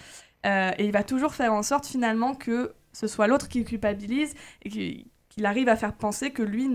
[0.44, 4.34] Euh, et il va toujours faire en sorte finalement que ce soit l'autre qui culpabilise
[4.62, 6.66] et qui- qu'il arrive à faire penser que lui,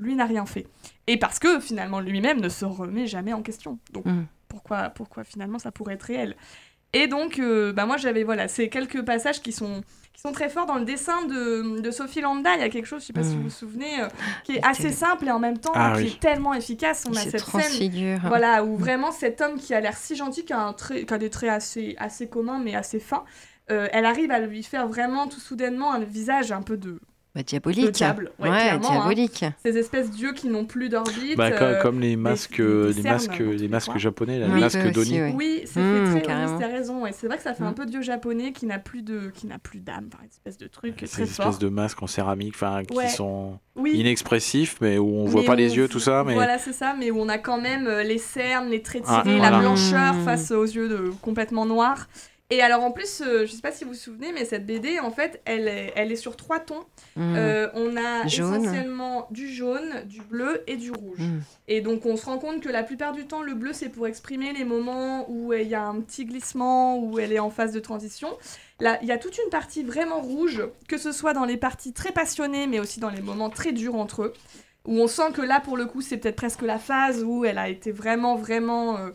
[0.00, 0.66] lui n'a rien fait.
[1.06, 3.78] Et parce que finalement lui-même ne se remet jamais en question.
[3.92, 4.26] Donc Mm.
[4.48, 6.36] pourquoi, pourquoi finalement ça pourrait être réel?
[6.92, 9.80] Et donc, euh, bah moi j'avais voilà, ces quelques passages qui sont
[10.16, 12.54] qui sont très forts dans le dessin de, de Sophie Lambda.
[12.54, 14.08] Il y a quelque chose, je sais pas si vous vous souvenez, euh,
[14.44, 16.12] qui est assez simple et en même temps Ah qui oui.
[16.16, 17.04] est tellement efficace.
[17.06, 20.16] On Il a se cette scène voilà, où vraiment cet homme qui a l'air si
[20.16, 23.24] gentil, qui a, un trait, qui a des traits assez, assez communs mais assez fins,
[23.70, 26.98] euh, elle arrive à lui faire vraiment tout soudainement un visage un peu de
[27.36, 27.84] Bah, diabolique.
[27.84, 28.78] Le diable, ouais, hein.
[28.78, 29.44] diabolique.
[29.62, 31.36] ces espèces d'yeux qui n'ont plus d'orbite.
[31.36, 33.98] Bah, euh, comme les masques, euh, les cernes, masques, les masques quoi.
[33.98, 35.20] japonais, Oui, les masques d'Oni.
[35.20, 35.34] ouais.
[35.36, 37.04] Oui, c'est Mmh, très oui, t'as raison.
[37.06, 37.74] Et c'est vrai que ça fait un Mmh.
[37.74, 40.66] peu dieu japonais qui n'a plus de, qui n'a plus d'âme, par une espèce de
[40.66, 41.58] truc Ces très espèces fort.
[41.58, 43.08] de masques en céramique, enfin, qui Ouais.
[43.08, 43.92] sont Oui.
[43.94, 46.72] inexpressifs, mais où on voit Mais pas où les yeux, tout ça, mais Voilà, c'est
[46.72, 49.50] ça, mais où on a quand même euh, les cernes, les traits Ah, tirés, voilà.
[49.50, 50.24] la blancheur Mmh.
[50.24, 52.08] face aux yeux de, complètement noirs.
[52.50, 55.00] Et alors en plus, euh, je sais pas si vous vous souvenez, mais cette BD,
[55.00, 56.84] en fait, elle est, elle est sur trois tons.
[57.16, 57.34] Mm.
[57.36, 58.62] Euh, on a Jaune.
[58.62, 61.18] essentiellement du jaune, du bleu et du rouge.
[61.18, 61.40] Mm.
[61.66, 64.06] Et donc on se rend compte que la plupart du temps, le bleu, c'est pour
[64.06, 67.72] exprimer les moments où il y a un petit glissement, où elle est en phase
[67.72, 68.28] de transition.
[68.78, 71.92] Là, il y a toute une partie vraiment rouge, que ce soit dans les parties
[71.92, 74.32] très passionnées, mais aussi dans les moments très durs entre eux,
[74.84, 77.58] où on sent que là, pour le coup, c'est peut-être presque la phase où elle
[77.58, 78.98] a été vraiment, vraiment...
[78.98, 79.10] euh,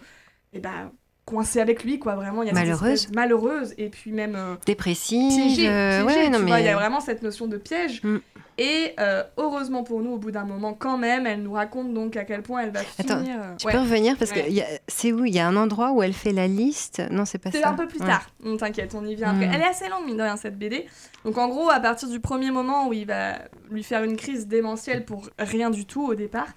[0.54, 0.92] eh ben,
[1.26, 2.44] coincée avec lui, quoi, vraiment.
[2.44, 3.10] Il y a Malheureuse.
[3.14, 4.36] Malheureuse, et puis même...
[4.36, 5.30] euh, Dépressive.
[5.34, 8.02] piégé, euh, piégé, ouais, tu non, vois, il y a vraiment cette notion de piège.
[8.04, 8.18] Mm.
[8.58, 12.16] Et euh, heureusement pour nous, au bout d'un moment, quand même, elle nous raconte donc
[12.18, 13.38] à quel point elle va Attends, finir.
[13.40, 13.72] euh, Tu ouais.
[13.74, 14.44] peux revenir parce Ouais.
[14.44, 15.26] que c'est où?
[15.26, 17.02] Il y a un endroit où elle fait la liste?
[17.12, 17.58] Non, c'est pas ça.
[17.60, 19.48] C'est un peu plus tard, on t'inquiète, on y vient après.
[19.48, 19.52] Mm.
[19.54, 20.86] Elle est assez longue, mine de rien, cette BD.
[21.26, 23.36] Donc en gros, à partir du premier moment où il va
[23.72, 26.48] lui faire une crise démentielle pour rien du tout au départ,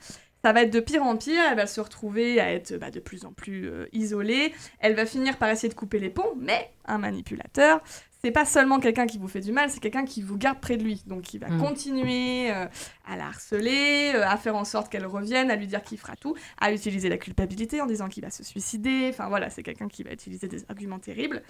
[0.45, 3.01] ça va être de pire en pire, elle va se retrouver à être bah, de
[3.01, 6.71] plus en plus euh, isolée, elle va finir par essayer de couper les ponts, mais
[6.85, 7.81] un manipulateur,
[8.21, 10.77] c'est pas seulement quelqu'un qui vous fait du mal, c'est quelqu'un qui vous garde près
[10.77, 11.61] de lui, donc il va Mm.
[11.63, 12.67] continuer euh,
[13.07, 16.15] à la harceler, euh, à faire en sorte qu'elle revienne, à lui dire qu'il fera
[16.17, 19.89] tout, à utiliser la culpabilité en disant qu'il va se suicider, enfin voilà, c'est quelqu'un
[19.89, 21.43] qui va utiliser des arguments terribles.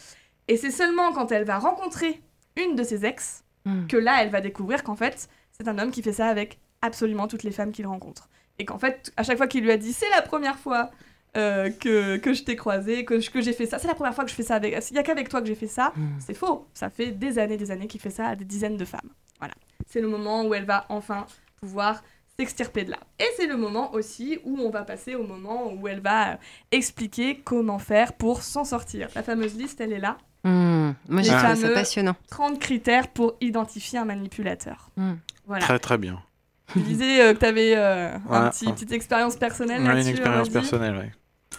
[0.47, 2.21] Et c'est seulement quand elle va rencontrer
[2.57, 3.87] une de ses ex Mm.
[3.87, 7.27] que là, elle va découvrir qu'en fait, c'est un homme qui fait ça avec absolument
[7.27, 8.29] toutes les femmes qu'il rencontre.
[8.59, 10.91] Et qu'en fait, à chaque fois qu'il lui a dit c'est la première fois
[11.37, 14.25] euh, que, que je t'ai croisé, que, que j'ai fait ça, c'est la première fois
[14.25, 14.73] que je fais ça avec.
[14.91, 15.93] Il n'y a qu'avec toi que j'ai fait ça.
[15.97, 16.09] Mm.
[16.21, 16.69] C'est faux.
[16.75, 19.11] Ça fait des années, des années qu'il fait ça à des dizaines de femmes.
[19.41, 19.55] Voilà.
[19.89, 21.27] C'est le moment où elle va enfin
[21.61, 22.05] pouvoir
[22.39, 22.99] s'extirper de là.
[23.19, 26.37] Et c'est le moment aussi où on va passer au moment où elle va euh,
[26.71, 29.09] expliquer comment faire pour s'en sortir.
[29.15, 30.19] La fameuse liste, elle est là.
[30.45, 30.93] Mm.
[31.09, 32.15] Moi, j'ai Les trouvé ça fameux- passionnant.
[32.31, 34.91] 30 critères pour identifier un manipulateur.
[34.97, 35.13] Mm.
[35.47, 35.65] Voilà.
[35.65, 36.23] très très bien.
[36.73, 38.51] Tu disais euh, que tu avais Ouais.
[38.51, 40.09] petit, petite expérience personnelle Ouais, là-dessus.
[40.11, 41.13] une expérience personnelle, ouais.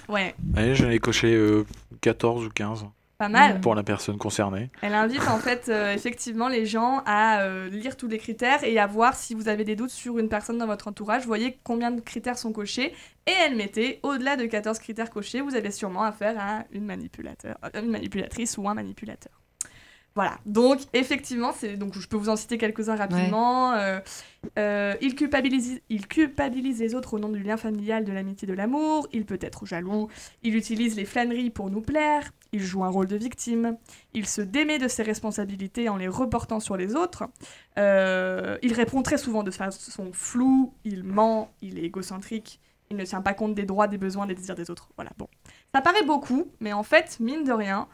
[0.08, 1.66] Ouais, j'en ai coché euh,
[2.02, 2.86] 14 ou 15
[3.18, 3.62] pas mal.
[3.62, 4.70] pour la personne concernée.
[4.82, 8.78] Elle invite en fait euh, effectivement les gens à euh, lire tous les critères et
[8.78, 11.22] à voir si vous avez des doutes sur une personne dans votre entourage.
[11.22, 12.94] Vous voyez combien de critères sont cochés
[13.26, 17.58] et elle mettait au-delà de 14 critères cochés, vous avez sûrement affaire à une, manipulateur,
[17.64, 19.32] euh, une manipulatrice ou un manipulateur.
[20.16, 23.74] Voilà, donc effectivement, c'est donc je peux vous en citer quelques-uns rapidement.
[23.74, 24.00] Euh,
[24.58, 28.54] euh, il, culpabilise, il culpabilise les autres au nom du lien familial, de l'amitié, de
[28.54, 29.10] l'amour.
[29.12, 30.08] Il peut être jaloux.
[30.42, 32.32] Il utilise les flâneries pour nous plaire.
[32.54, 33.78] Il joue un rôle de victime.
[34.14, 37.26] Il se démet de ses responsabilités en les reportant sur les autres.
[37.78, 40.74] Euh, il répond très souvent de façon floue.
[40.86, 41.52] Il ment.
[41.62, 42.62] Il est égocentrique.
[42.90, 44.92] Il ne tient pas compte des droits, des besoins, des désirs des autres.
[44.96, 45.28] Voilà, bon.
[45.74, 47.90] Ça paraît beaucoup, mais en fait, mine de rien,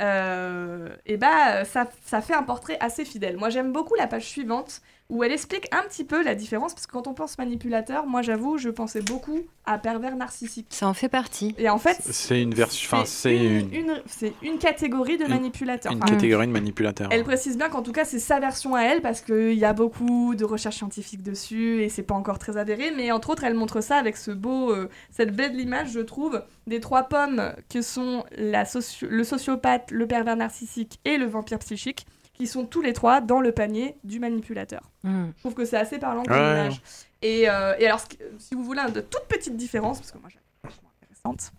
[0.00, 3.36] euh, et bah, ça, ça fait un portrait assez fidèle.
[3.36, 4.80] Moi, j'aime beaucoup la page suivante
[5.12, 8.22] où elle explique un petit peu la différence, parce que quand on pense manipulateur, moi,
[8.22, 10.66] j'avoue, je pensais beaucoup à pervers narcissique.
[10.70, 11.54] Ça en fait partie.
[11.58, 12.96] Et en fait, C'est une version.
[12.96, 15.92] Enfin, c'est une, une, une- c'est une catégorie de une- manipulateurs.
[15.92, 17.08] une Enfin, catégorie de manipulateurs.
[17.12, 19.74] elle précise bien qu'en tout cas, c'est sa version à elle, parce qu'il y a
[19.74, 23.52] beaucoup de recherches scientifiques dessus, et c'est pas encore très avéré, mais entre autres, elle
[23.54, 27.82] montre ça avec ce beau, euh, cette belle image, je trouve, des trois pommes que
[27.82, 32.06] sont la socio- le sociopathe, le pervers narcissique et le vampire psychique,
[32.42, 34.90] qui sont tous les trois dans le panier du manipulateur.
[35.04, 35.26] Mm.
[35.36, 36.40] Je trouve que c'est assez parlant comme Ouais.
[36.64, 36.82] image.
[37.22, 38.00] Et, euh, et alors,
[38.38, 41.52] si vous voulez, un de toutes petites différences, parce que moi, j'ai vachement intéressante,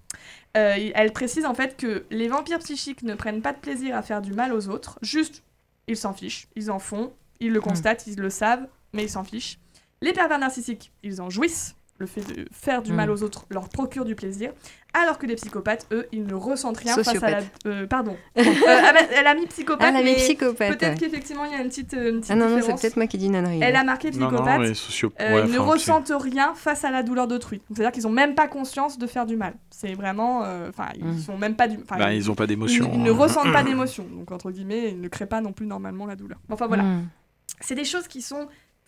[0.58, 4.02] euh, elle précise en fait que les vampires psychiques ne prennent pas de plaisir à
[4.02, 5.44] faire du mal aux autres, juste,
[5.88, 9.24] ils s'en fichent, ils en font, ils le constatent, ils le savent, mais ils s'en
[9.24, 9.60] fichent.
[10.02, 13.70] Les pervers narcissiques, ils en jouissent, le fait de faire du mal aux autres leur
[13.70, 14.52] procure du plaisir,
[14.94, 17.40] alors que les psychopathes, eux, ils ne ressentent rien face à la...
[17.68, 18.18] Euh, pardon.
[18.38, 20.78] Euh, ah bah, elle a mis psychopathe, Ah, la mais psychopathe.
[20.78, 20.98] peut-être ouais.
[20.98, 22.82] qu'effectivement, il y a une petite, euh, une petite Ah non, non, c'est différence.
[22.82, 23.60] peut-être moi qui dis une ânerie.
[23.62, 24.58] Elle a marqué Non, psychopathe.
[24.60, 25.22] non, les sociopathes.
[25.32, 27.58] Euh, ils ne ressentent rien face à la douleur d'autrui.
[27.70, 29.54] Donc, C'est-à-dire qu'ils n'ont même pas conscience de faire du mal.
[29.70, 30.44] C'est vraiment.
[30.44, 31.20] euh, Enfin, ils Mm.
[31.20, 31.78] sont même pas du.
[31.84, 32.90] enfin, Bah, ils, ils ont pas ils- d'émotion.
[32.94, 33.16] ils ne hein.
[33.18, 34.06] ressentent pas d'émotion.
[34.12, 36.40] Donc, entre guillemets, ils ne créent pas non plus normalement la douleur.
[36.50, 36.84] Enfin, voilà.
[36.84, 37.08] Mm.
[37.62, 38.48] C'est des choses qui sont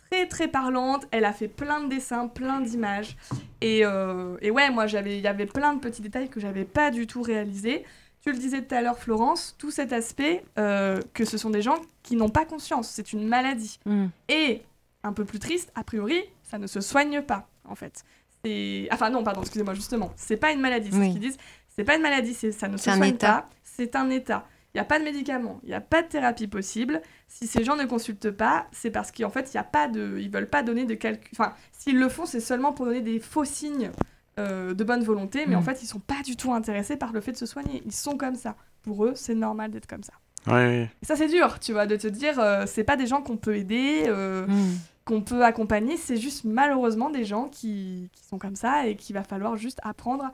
[0.09, 1.05] très, très parlantes.
[1.11, 3.17] Elle a fait plein de dessins, plein d'images.
[3.61, 6.91] Et, euh, et ouais, moi, il y avait plein de petits détails que j'avais pas
[6.91, 7.83] du tout réalisés.
[8.21, 11.61] Tu le disais tout à l'heure, Florence, tout cet aspect euh, que ce sont des
[11.61, 12.89] gens qui n'ont pas conscience.
[12.89, 13.79] C'est une maladie.
[13.85, 14.05] Mm.
[14.29, 14.63] Et,
[15.03, 18.03] un peu plus triste, a priori, ça ne se soigne pas, en fait.
[18.43, 18.87] C'est...
[18.91, 20.11] Enfin non, pardon, excusez-moi, justement.
[20.15, 21.07] C'est pas une maladie, c'est Oui.
[21.09, 21.37] ce qu'ils disent.
[21.75, 22.51] C'est pas une maladie, c'est...
[22.51, 23.27] ça ne se soigne état.
[23.27, 23.49] pas.
[23.63, 24.47] C'est un état.
[24.75, 27.01] Il n'y a pas de médicaments, il n'y a pas de thérapie possible.
[27.29, 30.17] Si ces gens ne consultent pas, c'est parce qu'en fait, il y a pas de...
[30.19, 31.29] Ils veulent pas donner de calcul...
[31.31, 33.89] Enfin, s'ils le font, c'est seulement pour donner des faux signes
[34.37, 35.63] euh, de bonne volonté, mais en Mm.
[35.63, 37.81] fait, ils sont pas du tout intéressés par le fait de se soigner.
[37.85, 38.57] Ils sont comme ça.
[38.83, 40.11] Pour eux, c'est normal d'être comme ça.
[40.47, 40.91] Ouais, ouais.
[41.01, 43.37] Et ça, c'est dur, tu vois, de te dire, euh, c'est pas des gens qu'on
[43.37, 44.73] peut aider, euh, Mm.
[45.05, 49.13] qu'on peut accompagner, c'est juste malheureusement des gens qui, qui sont comme ça et qu'il
[49.15, 50.29] va falloir juste apprendre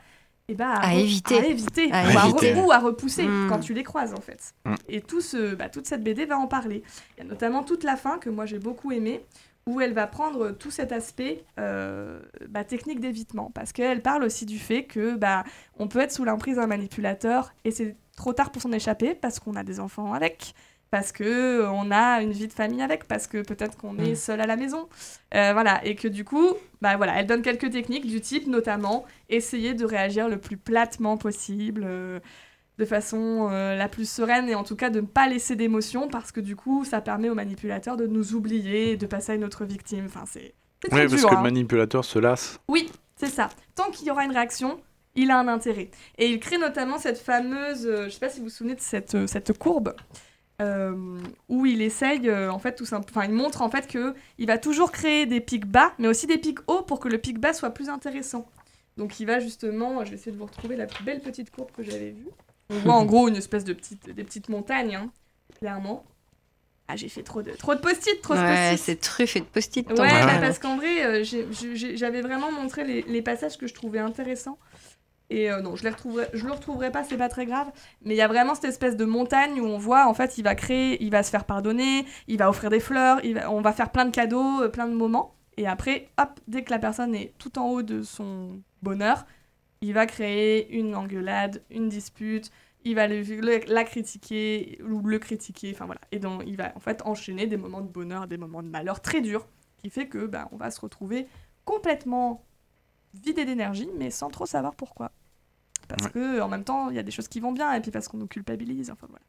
[0.51, 1.37] eh ben, À re- éviter.
[1.39, 2.53] à éviter, À ou, à éviter.
[2.53, 3.47] re- ou à repousser Mm.
[3.49, 4.53] quand tu les croises en fait.
[4.65, 4.75] Mm.
[4.89, 6.83] Et tout ce, bah, toute cette BD va en parler.
[7.17, 9.23] Il y a notamment toute la fin que moi j'ai beaucoup aimé
[9.67, 14.45] où elle va prendre tout cet aspect euh, bah, technique d'évitement parce qu'elle parle aussi
[14.47, 15.43] du fait que bah,
[15.77, 19.39] on peut être sous l'emprise d'un manipulateur et c'est trop tard pour s'en échapper parce
[19.39, 20.53] qu'on a des enfants avec
[20.91, 24.11] parce que euh, on a une vie de famille avec, parce que peut-être qu'on est
[24.11, 24.15] Mm.
[24.15, 24.87] seul à la maison,
[25.33, 26.49] Euh, voilà, et que du coup,
[26.81, 31.15] bah voilà, elle donne quelques techniques du type notamment essayer de réagir le plus platement
[31.17, 32.19] possible, euh,
[32.77, 36.09] de façon euh, la plus sereine et en tout cas de ne pas laisser d'émotion
[36.09, 39.35] parce que du coup, ça permet aux manipulateurs de nous oublier, et de passer à
[39.35, 40.05] une autre victime.
[40.07, 40.53] Enfin, c'est
[40.91, 41.37] Ouais, parce dur, que hein.
[41.37, 42.59] le manipulateur se lasse.
[42.67, 43.49] Oui, c'est ça.
[43.75, 44.81] Tant qu'il y aura une réaction,
[45.15, 45.91] il a un intérêt.
[46.17, 49.27] Et il crée notamment cette fameuse, je sais pas si vous vous souvenez de cette,
[49.27, 49.93] cette courbe,
[50.61, 54.13] euh, où il essaye, euh, en fait, tout simple, enfin, il montre en fait que
[54.37, 57.17] il va toujours créer des pics bas, mais aussi des pics hauts pour que le
[57.17, 58.45] pic bas soit plus intéressant.
[58.97, 61.71] Donc il va justement, je vais essayer de vous retrouver la plus belle petite courbe
[61.71, 62.27] que j'avais vue.
[62.69, 65.11] On voit en gros une espèce de petite, des petites montagnes, hein,
[65.59, 66.03] clairement.
[66.87, 68.77] Ah, j'ai fait trop de, trop de post-it, trop de Ouais, post-it.
[68.85, 69.89] c'est truffé de post-it.
[69.89, 71.23] Ouais, bah, parce qu'en vrai, euh,
[71.95, 74.59] j'avais vraiment montré les, les passages que je trouvais intéressants.
[75.31, 77.71] Et euh, non, je, les retrouverai, le retrouverai pas, c'est pas très grave.
[78.03, 80.43] Mais il y a vraiment cette espèce de montagne où on voit, en fait, il
[80.43, 83.91] va créer, il va se faire pardonner, il va offrir des fleurs, on va faire
[83.91, 85.35] plein de cadeaux, euh, plein de moments.
[85.55, 89.25] Et après, hop, dès que la personne est tout en haut de son bonheur,
[89.79, 92.51] il va créer une engueulade, une dispute,
[92.83, 96.01] il va la critiquer ou le critiquer, enfin voilà.
[96.11, 99.01] Et donc, il va en fait enchaîner des moments de bonheur, des moments de malheur
[99.01, 101.27] très durs, qui fait que bah, on va se retrouver
[101.63, 102.43] complètement
[103.13, 105.11] vidé d'énergie, mais sans trop savoir pourquoi.
[105.87, 106.11] Parce Ouais.
[106.11, 108.07] que en même temps, il y a des choses qui vont bien, et puis parce
[108.07, 109.23] qu'on nous culpabilise, enfin voilà.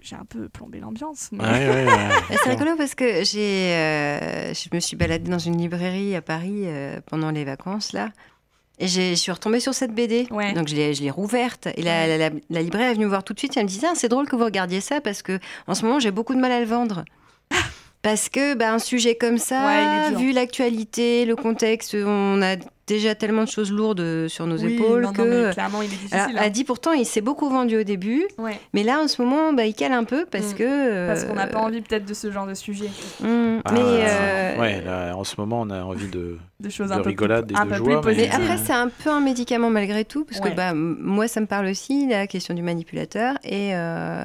[0.00, 1.44] J'ai un peu plombé l'ambiance, mais...
[1.44, 2.08] Ouais, ouais, ouais.
[2.30, 6.22] Et C'est rigolo parce que j'ai, euh, je me suis baladée dans une librairie à
[6.22, 8.08] Paris euh, pendant les vacances là,
[8.78, 10.26] et j'ai- je suis retombée sur cette BD.
[10.30, 10.54] Ouais.
[10.54, 13.10] Donc je l'ai, je l'ai rouverte et la, la, la- la libraire est venue me
[13.10, 13.54] voir tout de suite.
[13.58, 15.98] Elle me disait ah, c'est drôle que vous regardiez ça parce que en ce moment
[16.00, 17.04] j'ai beaucoup de mal à le vendre.
[18.02, 22.56] Parce que bah, un sujet comme ça, Ouais, vu l'actualité, le contexte, on a
[22.88, 25.46] déjà tellement de choses lourdes sur nos Oui, épaules non, non, que.
[25.46, 26.14] mais clairement, il est difficile.
[26.16, 26.40] Alors, hein.
[26.44, 29.52] elle dit pourtant il s'est beaucoup vendu au début, Ouais, mais là en ce moment
[29.52, 30.56] bah, il cale un peu parce Mm.
[30.56, 31.06] que.
[31.06, 32.88] parce qu'on n'a pas euh, envie peut-être de ce genre de sujet,
[33.20, 36.38] Mm, Ah, mais euh, ouais, là, en ce moment, on a envie de.
[36.58, 38.30] de choses De un peu rigolade plus, et un de peu joie, plus mais- mais
[38.34, 40.50] après c'est un peu un médicament malgré tout parce Ouais.
[40.50, 44.24] que bah moi ça me parle aussi la question du manipulateur et euh,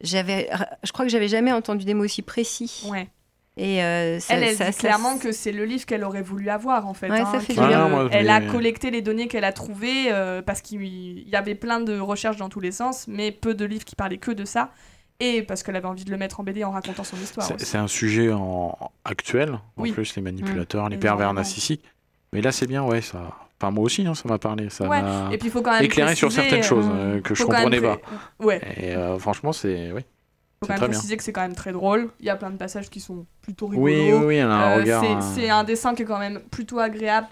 [0.00, 0.48] j'avais
[0.82, 3.08] je crois que j'avais jamais entendu des mots aussi précis Ouais.
[3.56, 6.22] Et euh, ça, Elle, elle ça- dit ça- clairement que c'est le livre qu'elle aurait
[6.22, 7.10] voulu avoir en fait.
[7.10, 7.84] Ouais, hein, ça fait que, du bien.
[7.84, 11.36] Ah, moi, je elle a collecté les données qu'elle a trouvées euh, parce qu'il y
[11.36, 14.30] avait plein de recherches dans tous les sens, mais peu de livres qui parlaient que
[14.30, 14.70] de ça.
[15.18, 17.46] Et parce qu'elle avait envie de le mettre en BD en racontant son histoire.
[17.58, 18.78] C'est un sujet en...
[19.04, 19.92] actuel, en Oui.
[19.92, 21.84] plus, les manipulateurs, les pervers narcissiques.
[22.32, 23.30] Mais là, c'est bien, ouais, ça.
[23.62, 24.70] Enfin, moi aussi, hein, ça m'a parlé.
[24.70, 27.20] Ça Ouais, m'a Et puis il faut quand même éclairé sur certaines choses euh, euh,
[27.20, 27.98] que je comprenais pas.
[28.38, 29.92] Ouais, Et euh, franchement, c'est.
[29.92, 30.06] Oui, faut
[30.62, 30.94] c'est quand même très bien.
[30.98, 32.08] préciser que c'est quand même très drôle.
[32.20, 33.84] Il y a plein de passages qui sont plutôt rigolos.
[33.86, 35.02] Oui, oui, oui, elle a un Euh, regard.
[35.04, 37.26] c'est- euh, c'est un dessin qui est quand même plutôt agréable,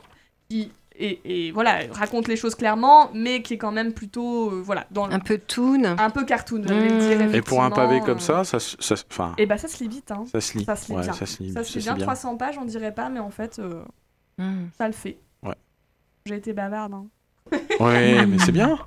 [0.50, 0.70] qui
[1.00, 4.84] et, et voilà raconte les choses clairement, mais qui est quand même plutôt euh, voilà
[4.90, 5.84] dans Un peu toon.
[5.84, 6.58] un peu cartoon.
[6.62, 6.98] Mmh.
[6.98, 8.96] dire, Et pour un pavé comme ça, ça, se- ça,
[9.38, 10.24] Et bah ça se lit vite, hein.
[10.30, 10.64] ça se lit.
[10.64, 11.12] ça se lit ouais, bien.
[11.12, 11.52] ça se lit.
[11.52, 13.82] Ça se lit bien, 300 pages, on dirait pas, mais en fait, euh,
[14.38, 14.66] Mm.
[14.76, 15.18] ça le fait.
[16.26, 16.32] Ouais.
[16.32, 16.94] J'ai été bavarde.
[16.94, 17.06] hein.
[17.80, 18.78] Ouais, mais c'est bien.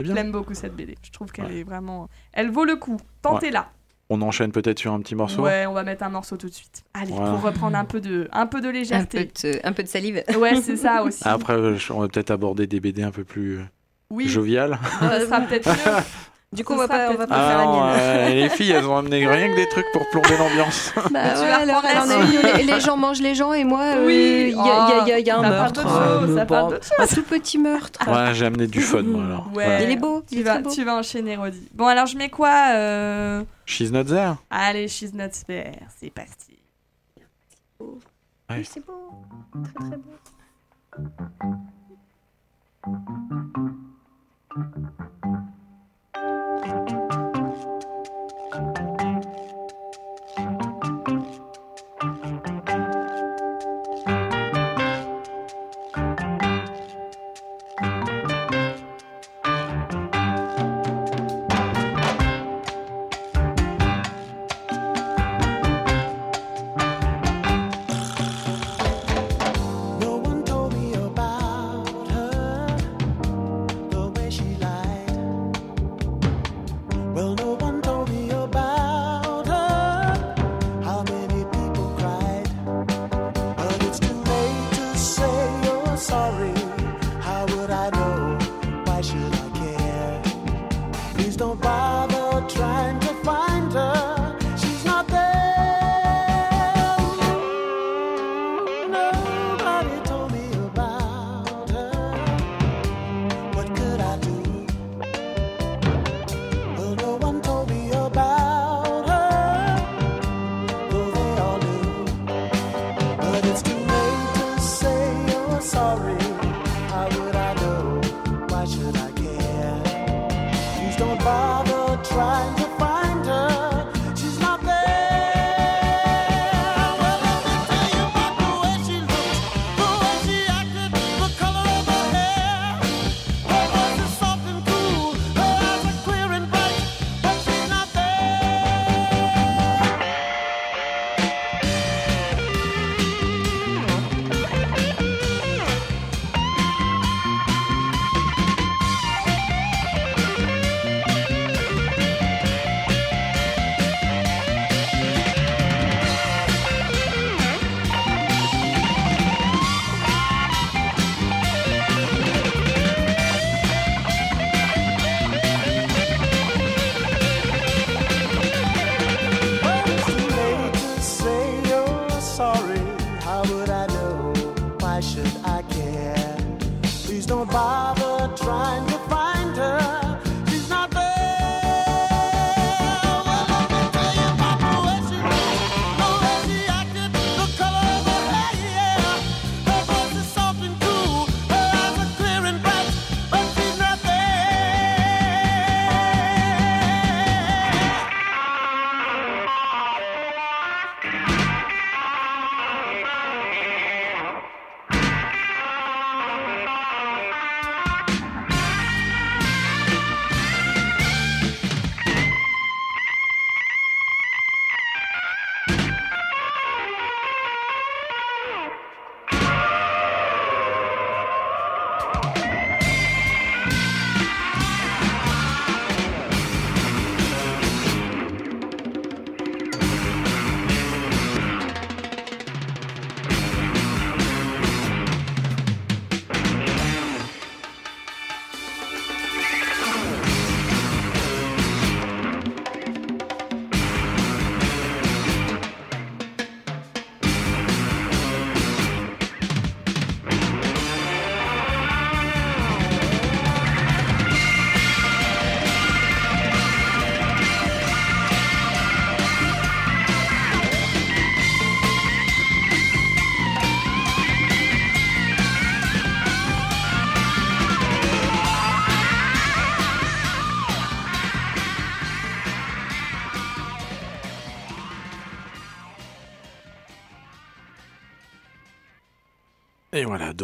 [0.00, 0.94] L'aime beaucoup cette BD.
[1.02, 2.08] Je trouve qu'elle est vraiment.
[2.32, 2.96] Elle vaut le coup.
[3.22, 3.68] Tentez-la.
[4.08, 5.42] On enchaîne peut-être sur un petit morceau?
[5.42, 6.84] Ouais, on va mettre un morceau tout de suite.
[6.94, 9.24] Allez, pour reprendre un peu de, un peu de Un, peu légèreté.
[9.42, 10.22] de, un peu de salive.
[10.38, 11.26] Ouais, c'est ça aussi.
[11.26, 13.58] Après, euh, on va peut-être aborder des BD un peu plus
[14.10, 14.78] oui, joviales.
[15.00, 16.02] ça sera peut-être mieux.
[16.52, 17.96] Du coup, on va pas, on va pas faire Ah la non, mienne.
[17.98, 20.92] euh, les filles, elles ont amené rien que des trucs pour plomber l'ambiance.
[20.94, 23.20] Bah tu ouais, vas alors, reprendre elle en a la une, les, les gens mangent
[23.20, 25.48] les gens et moi, euh, Oui, il y, a- y y y oh, un ça
[25.50, 25.72] meurtre.
[25.72, 28.00] d'autre chose, euh, ça d'autre un tout petit meurtre.
[28.08, 29.46] Ouais, j'ai amené du fun, moi, alors.
[29.48, 29.64] Ouais.
[29.64, 29.82] Voilà.
[29.82, 30.70] Il est beau, il Tu est vas, beau.
[30.70, 31.68] tu vas enchaîner, Rodi.
[31.74, 33.42] Bon, alors je mets quoi euh...
[33.66, 34.34] She's not there.
[34.48, 36.56] Allez, She's Not There, c'est parti.
[37.80, 37.88] Ouais.
[38.50, 39.10] Oui, c'est beau.
[39.74, 40.12] Très très beau.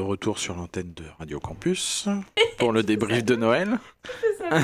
[0.02, 2.08] Retour sur l'antenne de Radio Campus
[2.58, 3.78] pour le débrief de Noël.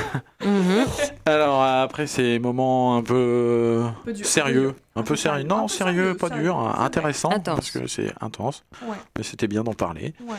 [1.26, 4.26] Alors après ces moments un peu peu dur.
[4.26, 7.54] sérieux, un peu peu sérieux, non Un peu sérieux, pas sérieux, dur, intéressant Intense.
[7.56, 10.14] parce que c'est intense, Ouais, mais c'était bien d'en parler.
[10.20, 10.36] ouais.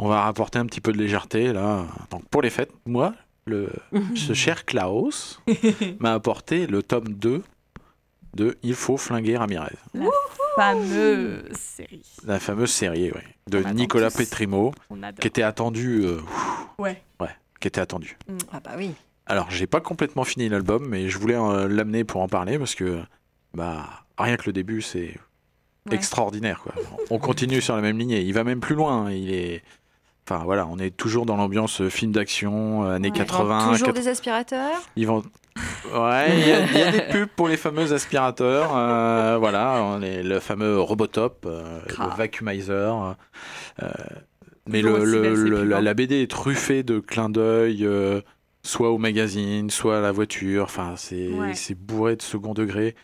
[0.00, 1.84] On va rapporter un petit peu de légèreté là.
[2.10, 3.14] Donc pour les fêtes, moi,
[3.46, 3.68] le
[4.14, 5.40] ce cher Klaus
[6.00, 7.42] m'a apporté le tome 2
[8.34, 9.74] de Il faut flinguer Ramirez,
[10.54, 12.02] Fameuse série.
[12.26, 14.18] la fameuse série ouais, de Nicolas tous.
[14.18, 14.72] Petrimo
[15.20, 16.20] qui était attendu euh,
[16.78, 17.02] Ouais.
[17.60, 18.16] qui était attendu.
[18.52, 18.92] Ah bah oui.
[19.26, 22.74] Alors, j'ai pas complètement fini l'album, mais je voulais euh, l'amener pour en parler parce
[22.74, 23.00] que,
[23.52, 25.16] bah, rien que le début, c'est
[25.88, 25.94] Ouais.
[25.96, 26.72] extraordinaire, quoi.
[27.10, 28.20] On continue sur la même lignée.
[28.22, 29.06] Il va même plus loin.
[29.06, 29.10] hein.
[29.10, 29.62] Il est.
[30.30, 33.16] Enfin, voilà, on est toujours dans l'ambiance euh, film d'action, années Ouais.
[33.16, 33.70] 80.
[33.72, 33.92] Toujours 80.
[34.02, 35.22] des aspirateurs Ils vont.
[35.94, 38.76] Ouais, il y, a- il y a des pubs pour les fameux aspirateurs.
[38.76, 43.16] euh, voilà, on est le fameux Robotop, euh, le Vacuumizer.
[43.82, 43.86] euh,
[44.68, 47.88] mais le, la, la BD est truffée de clins d'œil,
[48.62, 50.64] soit au magazine, soit à la voiture.
[50.64, 51.52] Enfin, c'est Ouais.
[51.78, 52.94] bourré de second degré.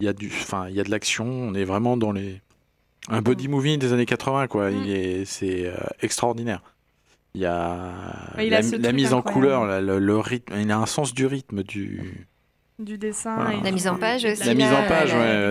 [0.00, 1.24] Il y a du, enfin, il y a de l'action.
[1.26, 2.40] On est vraiment dans les
[3.10, 4.70] un body movie des années 80, quoi.
[4.70, 4.82] Mm.
[4.84, 5.70] Il est, c'est
[6.02, 6.62] extraordinaire.
[7.34, 7.92] Il y a
[8.36, 8.58] Ouais, il la,
[8.88, 10.54] a mise en couleur, la- le, le rythme.
[10.60, 12.26] Il a un sens du rythme, du
[12.78, 13.34] Du dessin.
[13.36, 13.54] Voilà.
[13.54, 15.12] et La mise en page aussi, la mise en page.
[15.12, 15.50] ouais,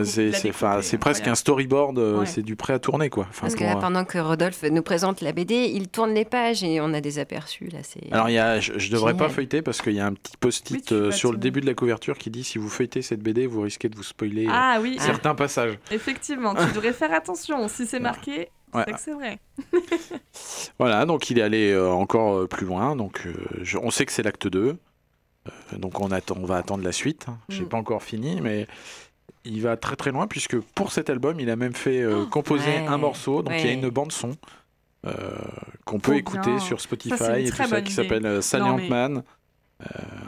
[0.65, 1.97] la c'est presque un storyboard.
[1.99, 2.25] euh, Ouais.
[2.25, 3.25] C'est du prêt à tourner, quoi.
[3.29, 6.25] Enfin, Parce que là, euh, pendant que Rodolphe nous présente la BD, il tourne les
[6.25, 7.79] pages et on a des aperçus là.
[8.11, 10.37] Alors, il y a, je, je devrais pas feuilleter parce qu'il y a un petit
[10.37, 13.45] post-it euh, sur le début de la couverture qui dit si vous feuilletez cette BD,
[13.47, 15.77] vous risquez de vous spoiler euh, Ah oui, certains passages.
[15.91, 17.67] effectivement, tu devrais faire attention.
[17.67, 18.85] Si c'est marqué, Ouais.
[18.97, 19.39] c'est vrai.
[20.79, 22.95] Voilà, donc il est allé euh, encore euh, plus loin.
[22.95, 24.77] Donc, euh, je- on sait que c'est l'acte 2.
[25.47, 27.25] Euh, donc, on, attend, on va attendre la suite.
[27.29, 27.37] hein.
[27.49, 27.69] J'ai Mm.
[27.69, 28.67] pas encore fini, mais
[29.45, 32.65] il va très très loin puisque pour cet album, il a même fait euh, composer
[32.65, 32.87] ouais.
[32.87, 33.41] un morceau.
[33.43, 34.31] Donc, il y a une bande-son
[35.05, 35.11] euh,
[35.85, 36.59] qu'on peut écouter bien.
[36.59, 38.39] sur Ça, Spotify une et tout ça qui s'appelle Non,
[38.77, 39.23] mais- Ant-Man.
[39.81, 39.85] Euh,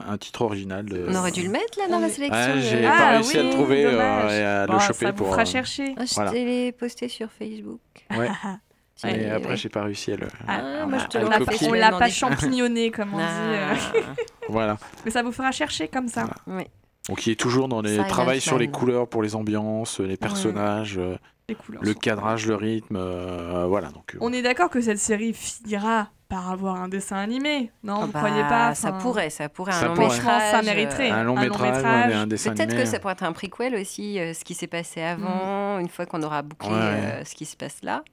[0.10, 1.06] un titre original de.
[1.08, 2.56] On aurait dû le mettre là dans la sélection.
[2.56, 4.88] Ouais, j'ai euh, pas Ah réussi à le trouver euh, et à Bon, le ça
[4.88, 5.30] choper vous pour.
[5.32, 5.94] fera chercher.
[5.98, 6.32] Ah, je Voilà.
[6.32, 7.80] t'ai les posté sur Facebook.
[8.12, 8.28] Ouais.
[9.04, 9.56] Mais ouais, après, ouais.
[9.58, 10.28] j'ai pas réussi à le.
[10.48, 12.06] Ah, Ah, moi, je te on l'a pas- je on l'ai l'a demandé.
[12.06, 13.24] pas champignonné, comme on dit.
[13.24, 13.74] euh.
[13.96, 14.00] Ah,
[14.50, 14.78] Voilà.
[15.06, 16.28] Mais ça vous fera chercher comme ça.
[16.48, 16.64] oui.
[17.10, 20.98] Donc, il est toujours dans les travail sur les couleurs pour les ambiances, les personnages,
[20.98, 21.16] euh,
[21.48, 21.84] Les couleurs.
[21.84, 22.96] le cadrage, le rythme.
[22.98, 23.90] euh, voilà.
[23.90, 27.72] Donc, euh, On est d'accord que cette série finira par avoir un dessin animé.
[27.84, 29.72] Non, Ah vous bah, croyez pas Ça Enfin, pourrait, ça pourrait.
[29.74, 30.08] Ça un long pourrait.
[30.10, 30.52] Franchement, métrage.
[30.52, 31.10] ça mériterait.
[31.12, 32.08] un long un long métrage, métrage.
[32.10, 32.84] ouais, un dessin Peut-être animé.
[32.84, 36.08] que ça pourrait être un prequel aussi, euh, ce qui s'est passé avant, une fois
[36.08, 36.76] qu'on aura bouclé Ouais.
[36.76, 38.04] euh, ce qui se passe là.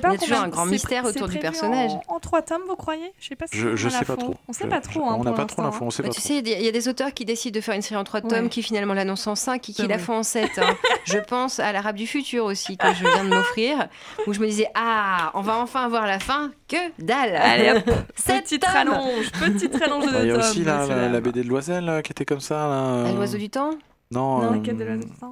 [0.00, 1.92] Pas Il y a toujours un grand mystère autour du personnage.
[2.08, 3.12] En, en trois tomes, vous croyez?
[3.20, 4.34] Je sais pas si Je, on je a sais pas trop.
[4.48, 5.08] On sait pas je- trop.
[5.08, 6.28] hein, on n'a pas trop l'info, on sait Bah, pas tu trop.
[6.28, 8.00] sais, il y a- il y a des auteurs qui décident de faire une série
[8.00, 8.28] en trois Ouais.
[8.28, 10.58] tomes, qui finalement l'annoncent en cinq, et qui la font en sept.
[10.58, 10.74] hein.
[11.04, 13.88] je pense à l'Arabe du futur aussi, que je viens de m'offrir,
[14.26, 17.84] où je me disais, ah, on va enfin avoir la fin, que dalle Allez hop,
[18.16, 18.72] Sept petite tomes.
[18.72, 21.20] rallonge, petite rallonge de Ah, Il y a aussi la.
[21.20, 22.64] BD de Loisel qui était comme ça.
[22.64, 22.68] À
[23.06, 23.70] euh, l'oiseau du temps?
[24.10, 25.30] Non, Non, euh,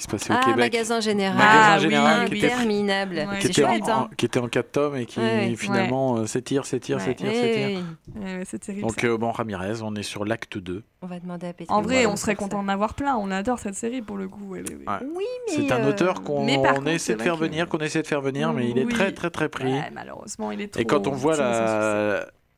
[0.00, 0.72] qui se passait au Ah, Québec.
[0.72, 1.36] magasin général.
[1.36, 3.14] Magasin Ah, général oui, qui était, Interminable.
[3.16, 3.38] Ouais.
[3.38, 3.68] qui était en,
[4.00, 8.46] hein qui était en 4 tomes et qui Ouais, finalement euh, s'étire, s'étire, s'étire, Oui,
[8.46, 8.80] s'étire.
[8.80, 10.82] Donc euh, bon, Ramirez, on est sur l'acte 2.
[11.02, 11.66] On va demander à Pétri.
[11.74, 13.16] En vrai, Voilà, on serait content d'en avoir plein.
[13.16, 14.56] On adore cette série pour le coup.
[14.56, 15.06] elle est- Ouais.
[15.14, 15.66] Oui, mais.
[15.66, 16.46] C'est un euh, auteur qu'on
[16.86, 19.50] essaie de faire venir, qu'on essaie de faire venir, mais il est très très très
[19.50, 19.74] pris.
[19.92, 20.80] Malheureusement, il est trop.
[20.80, 21.36] Et quand on voit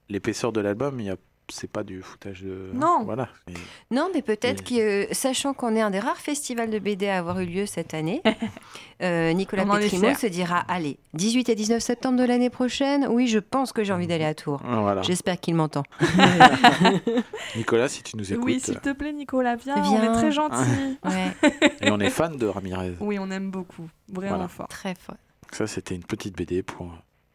[0.09, 1.17] l'épaisseur de l'album, il y a
[1.53, 3.03] c'est pas du foutage de Non.
[3.05, 3.29] voilà.
[3.49, 3.55] Et-
[3.95, 7.09] Non, mais peut-être Et- que, euh, sachant qu'on est un des rares festivals de BD
[7.09, 8.23] à avoir eu lieu cette année,
[9.03, 10.15] euh, Nicolas On fiers.
[10.15, 13.93] se dira allez, 18 et 19 septembre de l'année prochaine, oui, je pense que j'ai
[13.93, 14.61] envie d'aller à Tours.
[14.65, 15.03] Voilà.
[15.03, 15.83] J'espère qu'il m'entend.
[17.57, 19.77] Nicolas, si tu nous écoutes, Oui, s'il te plaît, Nicolas, viens.
[19.79, 20.13] On Viens.
[20.13, 20.99] est très gentils.
[21.05, 21.33] Ouais,
[21.81, 22.95] et on est fan de Ramirez.
[23.01, 23.89] oui, on aime beaucoup.
[24.09, 24.49] Vraiment Voilà.
[24.49, 24.69] fort.
[24.69, 25.17] très fort.
[25.53, 26.91] Ça, c'était une petite BD pour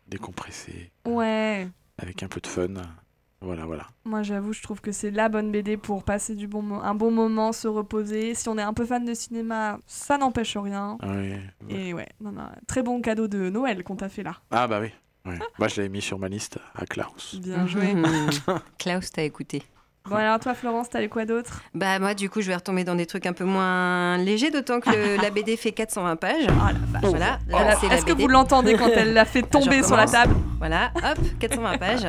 [0.07, 1.67] décompresser Ouais.
[1.97, 2.67] avec un peu de fun.
[3.41, 3.87] Voilà, voilà.
[4.03, 7.11] Moi, j'avoue, je trouve que c'est la bonne BD pour passer du bon un bon
[7.11, 8.33] moment, se reposer.
[8.33, 10.97] Si on est un peu fan de cinéma, ça n'empêche rien.
[11.01, 11.33] Ah oui.
[11.69, 14.37] Et ouais, non, non, très bon cadeau de Noël qu'on t'a fait là.
[14.51, 14.89] Ah bah oui.
[15.25, 15.37] Ouais.
[15.59, 17.35] Moi, je l'avais mis sur ma liste à Klaus.
[17.41, 17.95] Bien joué.
[18.79, 19.61] Klaus, t'as écouté.
[20.09, 21.61] Bon, alors toi, Florence, t'as eu quoi d'autre?
[21.73, 24.79] Bah moi, du coup, je vais retomber dans des trucs un peu moins légers, d'autant
[24.79, 26.47] que le- la BD fait 420 pages.
[26.49, 27.09] Ah la vache.
[27.11, 28.23] Voilà, la Est-ce que BD.
[28.23, 30.35] vous l'entendez quand elle l'a fait tomber sur la table?
[30.59, 32.07] Voilà, hop, 420 pages.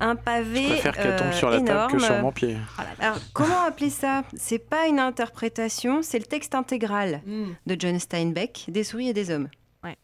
[0.00, 2.00] Un pavé Je préfère qu'elle tombe euh, sur la table que énorme.
[2.00, 2.56] sur mon pied.
[2.98, 4.22] Alors, comment appeler ça?
[4.34, 7.52] C'est pas une interprétation, c'est le texte intégral Hmm.
[7.66, 9.48] de John Steinbeck, Des souris et des hommes.
[9.84, 9.96] Ouais.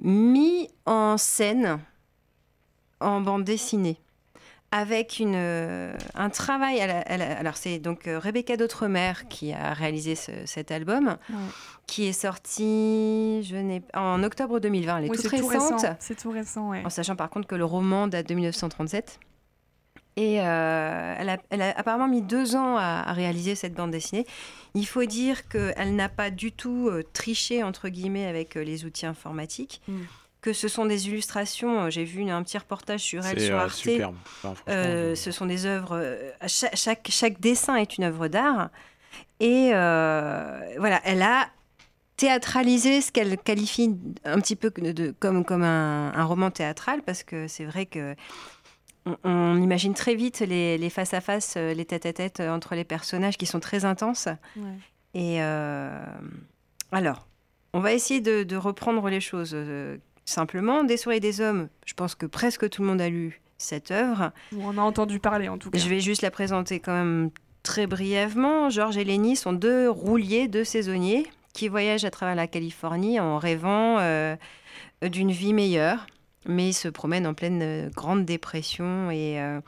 [0.00, 1.78] Mis en scène
[3.00, 3.98] en bande dessinée.
[4.72, 6.78] Avec une, euh, un travail.
[6.78, 10.70] elle a- elle a- alors, c'est donc euh, Rebecca d'Outremer qui a réalisé ce- cet
[10.72, 11.36] album, Ouais.
[11.86, 14.98] qui est sorti je n'ai- en octobre 2020.
[14.98, 15.96] Elle est Oui, toute c'est tout récente, récent.
[16.00, 16.82] C'est tout récent, ouais.
[16.84, 19.20] en sachant par contre que le roman date de 1937.
[20.16, 23.90] Et euh, elle, a, elle a apparemment mis deux ans à, à réaliser cette bande
[23.92, 24.26] dessinée.
[24.74, 28.84] Il faut dire qu'elle n'a pas du tout euh, triché, entre guillemets, avec euh, les
[28.84, 29.80] outils informatiques.
[29.88, 30.00] Mm.
[30.42, 31.84] Que ce sont des illustrations.
[31.84, 33.72] euh, J'ai vu une- un petit reportage sur elle C'est sur euh, Arte.
[33.74, 34.16] superbe.
[34.42, 35.96] Enfin, Euh, je- ce sont des œuvres.
[35.96, 38.68] euh, chaque, chaque, chaque dessin est une œuvre d'art.
[39.40, 41.48] Et euh, voilà, elle a
[42.16, 47.02] théâtralisé ce qu'elle qualifie un petit peu de, de- comme, comme un, un roman théâtral,
[47.02, 48.14] parce que c'est vrai que.
[49.04, 53.36] On, on imagine très vite les, les face-à-face, euh, les tête-à-tête euh, entre les personnages
[53.36, 54.28] qui sont très intenses.
[54.56, 54.62] Ouais.
[55.14, 56.04] Et euh,
[56.92, 57.26] alors,
[57.74, 59.54] on va essayer de, de reprendre les choses
[60.24, 60.84] simplement.
[60.84, 63.90] Des souris et des hommes, je pense que presque tout le monde a lu cette
[63.90, 64.32] œuvre.
[64.54, 65.78] Ou On a entendu parler en tout cas.
[65.78, 67.30] Je vais juste la présenter quand même
[67.62, 68.70] très brièvement.
[68.70, 73.38] Georges et Lenny sont deux rouliers, deux saisonniers qui voyagent à travers la Californie en
[73.38, 74.36] rêvant euh,
[75.02, 76.06] d'une vie meilleure,
[76.46, 79.60] mais ils se promènent en pleine euh, grande dépression et euh,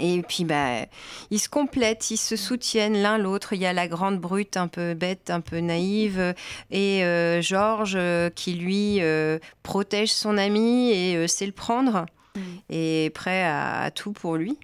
[0.00, 0.86] et puis bah
[1.30, 3.52] ils se complètent, ils se soutiennent l'un l'autre.
[3.52, 6.32] Il y a la grande brute un peu bête, un peu naïve, euh,
[6.70, 12.40] et euh, Georges euh, qui lui euh, protège son ami et sait le prendre Mm.
[12.70, 14.58] et est prêt à, à tout pour lui,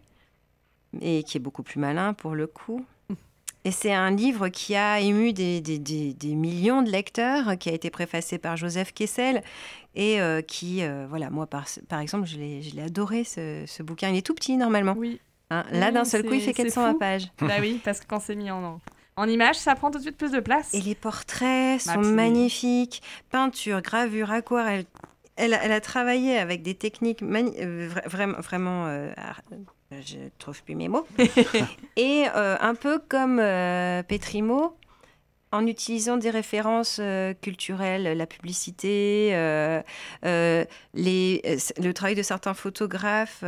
[1.00, 2.84] et qui est beaucoup plus malin pour le coup.
[3.68, 7.68] Et c'est un livre qui a ému des, des- des- des millions de lecteurs, qui
[7.68, 9.42] a été préfacé par Joseph Kessel,
[9.94, 14.08] et euh, qui, euh, voilà, moi par, par exemple, je l'ai adoré ce, ce bouquin.
[14.08, 14.94] Il est tout petit normalement.
[14.96, 15.64] Oui, hein.
[15.70, 16.98] Là, Oui, d'un seul coup, il fait c'est 420 fou.
[16.98, 17.24] pages.
[17.40, 18.80] bah oui, parce que quand c'est mis en,
[19.16, 20.72] en image, ça prend tout de suite plus de place.
[20.72, 23.02] Et les portraits sont magnifiques.
[23.30, 24.86] Peinture, gravure, aquarelle.
[25.36, 29.12] Elle, a- elle a travaillé avec des techniques euh, vra- vraiment, vraiment euh,
[29.90, 31.06] je trouve plus mes mots.
[31.96, 34.76] Et euh, un peu comme euh, Petrimo,
[35.50, 39.82] en utilisant des références euh, culturelles, la publicité, euh,
[40.22, 43.42] le travail de certains photographes,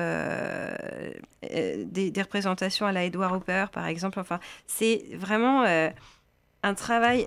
[1.44, 4.18] des, des représentations à la Edward Hopper, par exemple.
[4.18, 5.64] Enfin, c'est vraiment
[6.62, 7.26] un travail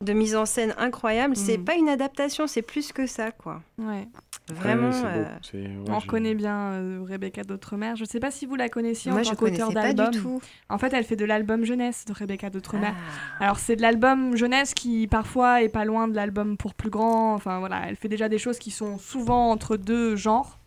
[0.00, 1.34] de mise en scène incroyable.
[1.36, 1.64] C'est Mhm.
[1.64, 3.62] pas une adaptation, c'est plus que ça, quoi.
[3.78, 4.06] Ouais.
[4.50, 4.90] Vraiment.
[4.90, 7.92] Ouais, euh, ouais, On connaît bien euh, Rebecca d'Outremer.
[7.96, 10.10] Je ne sais pas si vous la connaissiez moi, en je tant qu'auteur d'album.
[10.10, 10.40] du tout.
[10.70, 12.92] En fait, elle fait de l'album jeunesse de Rebecca d'Outremer.
[13.40, 13.44] Ah.
[13.44, 17.34] Alors c'est de l'album jeunesse qui parfois est pas loin de l'album pour plus grand.
[17.34, 20.58] Enfin voilà, elle fait déjà des choses qui sont souvent entre deux genres.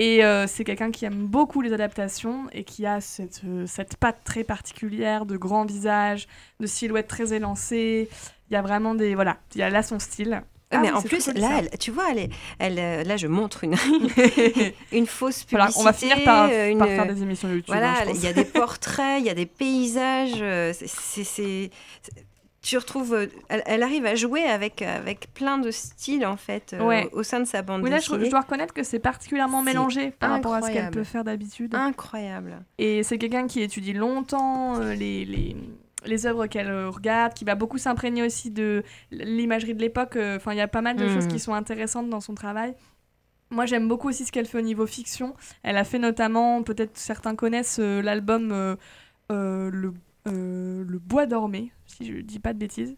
[0.00, 3.96] Et euh, c'est quelqu'un qui aime beaucoup les adaptations et qui a cette, euh, cette
[3.96, 6.28] patte très particulière de grand visage,
[6.60, 8.08] de silhouette très élancée.
[8.48, 9.14] Il y a vraiment des...
[9.16, 10.40] Voilà, il y a là son style.
[10.70, 12.30] Ah, Ah mais oui, en plus, là, elle- tu vois, elle est,
[12.60, 13.74] elle, euh, là, je montre une,
[14.92, 15.50] une fausse publicité.
[15.50, 17.74] Voilà, on va finir par, une- par faire des émissions YouTube.
[17.74, 20.42] hein, Voilà, il y a des portraits, il y a des paysages.
[20.74, 21.70] c'est-
[22.68, 26.74] Tu retrouves, euh, elle, elle arrive à jouer avec, avec plein de styles en fait
[26.74, 27.08] euh, Ouais.
[27.12, 28.26] au sein de sa bande Oui, là, je, dessinée.
[28.26, 31.74] je dois reconnaître que c'est particulièrement mélangé par rapport à ce qu'elle peut faire d'habitude.
[31.74, 32.58] Incroyable.
[32.76, 35.56] Et c'est quelqu'un qui étudie longtemps euh, les, les,
[36.04, 40.16] les œuvres qu'elle euh, regarde, qui va beaucoup s'imprégner aussi de l'imagerie de l'époque.
[40.16, 42.74] euh, Enfin, il y a pas mal de choses qui sont intéressantes dans son travail.
[43.50, 45.34] Moi, j'aime beaucoup aussi ce qu'elle fait au niveau fiction.
[45.62, 48.76] Elle a fait notamment, peut-être certains connaissent euh, l'album euh,
[49.32, 49.92] euh, le, euh,
[50.32, 52.96] le Bois dormé, si je dis pas de bêtises,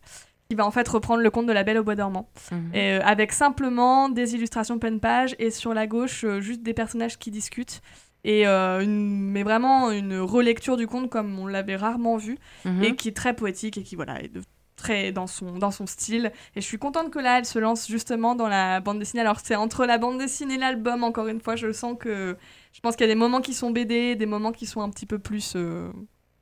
[0.49, 2.29] qui va en fait reprendre le conte de la Belle au Bois dormant.
[2.51, 2.71] Mhm.
[2.75, 6.75] Et, euh, avec simplement des illustrations pleine page et sur la gauche euh, juste des
[6.75, 7.81] personnages qui discutent
[8.25, 12.83] et euh, une- mais vraiment une relecture du conte comme on l'avait rarement vu Mhm.
[12.83, 14.43] et qui est très poétique et qui voilà est de-
[14.77, 17.87] très dans son dans son style et je suis contente que là elle se lance
[17.87, 21.41] justement dans la bande dessinée alors c'est entre la bande dessinée et l'album encore une
[21.41, 22.37] fois je sens que
[22.73, 24.89] je pense qu'il y a des moments qui sont BD des moments qui sont un
[24.89, 25.91] petit peu plus euh,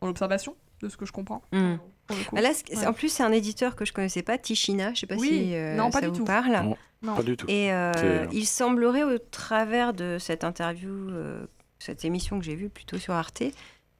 [0.00, 2.36] en observation de ce que je comprends coup.
[2.36, 2.86] Ah, là, c'est- Ouais.
[2.86, 4.94] En plus, c'est un éditeur que je connaissais pas, Tichina.
[4.94, 6.24] Je sais pas Oui, si euh, non, pas ça du vous tout.
[6.24, 6.52] parle.
[6.52, 6.76] Non.
[7.02, 7.14] Non.
[7.16, 7.46] Pas du tout.
[7.48, 11.46] Et euh, il semblerait, au travers de cette interview, euh,
[11.78, 13.42] cette émission que j'ai vue plutôt sur Arte,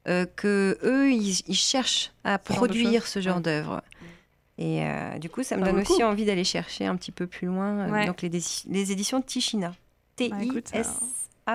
[0.07, 3.41] euh, que eux, ils, ils cherchent à Ce produire ce genre Ouais.
[3.43, 3.81] d'œuvre.
[4.57, 6.01] Et euh, du coup, ça me donne aussi coup.
[6.01, 7.87] envie d'aller chercher un petit peu plus loin.
[7.87, 8.05] euh, Ouais.
[8.07, 9.73] donc les, les éditions Tichina.
[10.19, 10.35] Bah,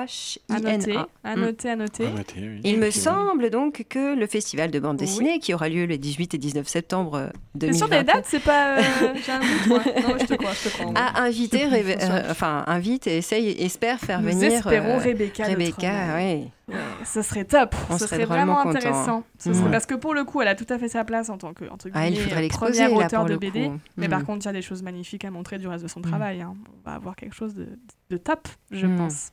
[0.02, 1.40] à noter, à Mm.
[1.40, 2.06] noter, à noter.
[2.36, 2.60] Oui.
[2.64, 6.34] Il me semble donc que le festival de bande dessinée, qui aura lieu les 18
[6.34, 7.28] et 19 septembre euh,
[7.58, 8.78] T'es sûr des 2023, dates C'est pas.
[8.78, 8.82] euh,
[9.24, 9.78] J'ai un doute, moi.
[9.78, 10.92] Non, je te crois, je te crois.
[10.96, 12.12] a invité, Je te Rebe- confirme.
[12.12, 15.44] euh, enfin invite et essaye, espère faire Nous venir espérons euh, Rebecca.
[15.44, 16.48] Rebecca, oui.
[16.66, 17.74] Ouais, Ce serait top.
[17.90, 18.70] On Ce serait vraiment contents.
[18.70, 19.22] intéressant.
[19.38, 19.54] Ce Mhm.
[19.54, 21.52] serait- Parce que pour le coup, elle a tout à fait sa place en tant
[21.52, 23.66] que entre Ah, il faudrait première là auteur de le BD.
[23.68, 23.78] coup.
[23.98, 24.10] Mais Mm.
[24.10, 26.04] par contre, il y a des choses magnifiques à montrer du reste de son Mm.
[26.04, 26.40] travail.
[26.40, 26.54] hein.
[26.84, 27.68] On va avoir quelque chose de,
[28.08, 28.96] de top, je Mm.
[28.96, 29.28] pense.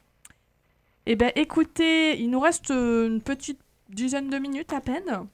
[1.07, 5.25] Eh ben, écoutez, il nous reste euh, une petite dizaine de minutes à peine.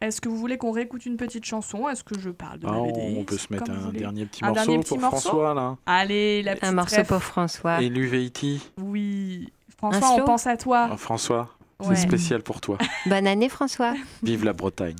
[0.00, 1.88] Est-ce que vous voulez qu'on réécoute une petite chanson?
[1.88, 3.14] Est-ce que je parle de Ah, la on, BD?
[3.18, 5.28] on peut se mettre un dernier petit Un morceau dernier petit pour morceau?
[5.28, 5.76] François là.
[5.86, 7.80] Allez, la petite Un morceau pour François.
[7.80, 8.60] Et l'UVIT.
[8.78, 9.52] Oui.
[9.78, 10.88] François, on pense à toi.
[10.92, 11.50] Ah, François,
[11.80, 11.94] Ouais.
[11.94, 12.78] c'est spécial pour toi.
[13.06, 13.94] Bonne année, François.
[14.24, 14.96] Vive la Bretagne.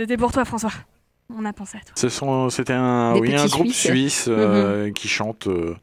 [0.00, 0.72] C'était pour toi, François.
[1.36, 1.92] On a pensé à toi.
[1.94, 5.76] Ce sont, c'était un, oui, un groupe suisse euh, qui chante euh,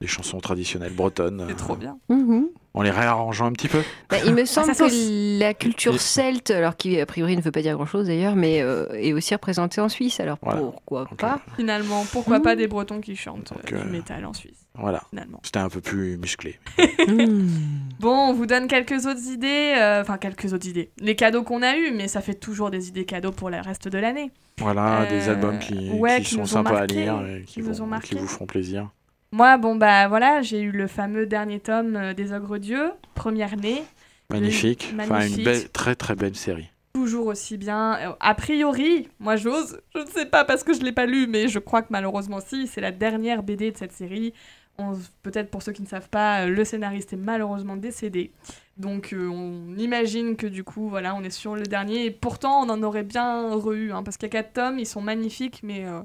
[0.00, 1.44] des chansons traditionnelles bretonnes.
[1.48, 1.98] C'est euh, trop bien.
[2.08, 2.46] Mhm.
[2.74, 3.82] En les réarrangeant un petit peu.
[4.08, 4.92] Bah, il me semble sa sauce.
[4.92, 8.62] que la culture celte, alors qui a priori ne veut pas dire grand-chose d'ailleurs, mais
[8.62, 10.20] euh, est aussi représentée en Suisse.
[10.20, 10.60] Alors Voilà.
[10.60, 11.40] pourquoi pas?
[11.56, 12.42] Finalement, pourquoi Mmh.
[12.42, 15.02] pas des Bretons qui chantent Donc, euh, euh, du métal en Suisse, Voilà.
[15.10, 15.40] finalement.
[15.44, 16.58] C'était un peu plus musclé.
[17.06, 17.48] Hmm.
[18.00, 20.90] Bon, on vous donne quelques autres idées, euh, enfin quelques autres idées.
[21.00, 23.88] Les cadeaux qu'on a eus, mais ça fait toujours des idées cadeaux pour le reste
[23.88, 24.30] de l'année.
[24.58, 27.60] Voilà, des Euh, albums qui, ouais, qui qui sont sympas à lire et qui, qui
[27.60, 28.16] nous vont- ont qui marqués.
[28.16, 28.88] vous feront plaisir.
[29.32, 33.54] Moi, bon, bah voilà, j'ai eu le fameux dernier tome euh, des Ogres Dieux, première
[33.56, 33.82] née,
[34.30, 34.94] Magnifique.
[34.98, 36.70] Enfin, une belle, très très belle série.
[36.94, 38.16] toujours aussi bien.
[38.20, 41.48] A priori, moi j'ose, je ne sais pas parce que je l'ai pas lu, mais
[41.48, 44.32] je crois que malheureusement si, c'est la dernière BD de cette série.
[45.22, 48.32] Peut-être pour ceux qui ne savent pas, euh, le scénariste est malheureusement décédé.
[48.76, 52.06] Donc euh, on imagine que du coup, voilà, on est sur le dernier.
[52.06, 54.86] Et pourtant, on en aurait bien re-eu, hein, parce qu'il y a quatre tomes, ils
[54.86, 56.00] sont magnifiques, mais euh,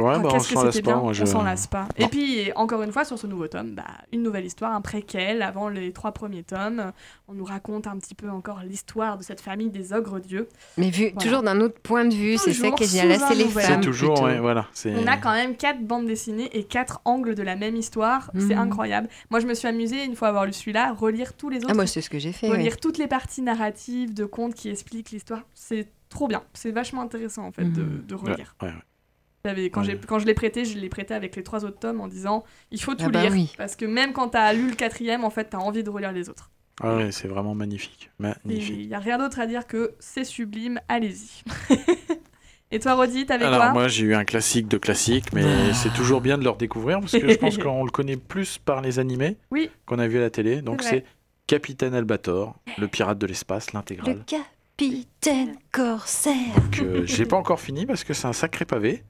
[0.00, 0.94] Ouais, ah, bah, on qu'est-ce que s'en lasse c'était pas.
[0.96, 1.22] bien, Moi, je...
[1.22, 1.86] on s'en lasse pas.
[1.96, 5.42] Et puis, encore une fois, sur ce nouveau tome, bah, une nouvelle histoire, un préquel
[5.42, 6.92] avant les trois premiers tomes.
[7.28, 10.48] On nous raconte un petit peu encore l'histoire de cette famille des ogres dieux.
[10.78, 11.20] Mais vu Voilà.
[11.20, 13.20] toujours d'un autre point de vue, c'est ça qui est génial.
[13.28, 13.80] C'est les femmes.
[13.80, 14.66] Toujours, ouais, voilà.
[14.86, 18.30] On a quand même quatre bandes dessinées et quatre angles de la même histoire.
[18.34, 18.58] C'est Mhm.
[18.62, 19.08] incroyable.
[19.30, 21.68] Moi, je me suis amusée, une fois avoir lu celui-là, relire tous les autres.
[21.70, 22.48] Ah, moi, c'est ce que j'ai fait.
[22.48, 22.78] relire ouais.
[22.80, 25.42] toutes les parties narratives de contes qui expliquent l'histoire.
[25.54, 26.42] C'est trop bien.
[26.54, 28.04] C'est vachement intéressant, en fait, de, Mhm.
[28.06, 28.54] de Ouais, relire.
[28.62, 28.72] ouais,
[29.44, 29.86] Quand, Ouais.
[29.86, 32.44] j'ai- quand je l'ai prêté, je l'ai prêté avec les trois autres tomes en disant
[32.70, 33.32] il faut tout Ah bah lire.
[33.32, 33.52] oui.
[33.56, 36.28] Parce que même quand t'as lu le quatrième, en fait, t'as envie de relire les
[36.28, 36.50] autres.
[36.82, 38.10] Ah ouais, c'est vraiment magnifique.
[38.18, 38.76] Magnifique.
[38.78, 41.42] Il n'y a rien d'autre à dire que c'est sublime, allez-y.
[42.72, 43.72] Et toi, Rodi, t'avais Alors quoi?
[43.72, 47.12] moi j'ai eu un classique de classique, mais c'est toujours bien de le redécouvrir parce
[47.12, 49.70] que je pense qu'on le connaît plus par les animés Oui.
[49.86, 50.62] qu'on a vu à la télé.
[50.62, 51.04] Donc C'est
[51.48, 54.22] Capitaine Albator, le pirate de l'espace, Le l'intégrale.
[54.24, 56.34] capitaine corsaire.
[56.70, 59.02] Que euh, j'ai pas encore fini parce que c'est un sacré pavé.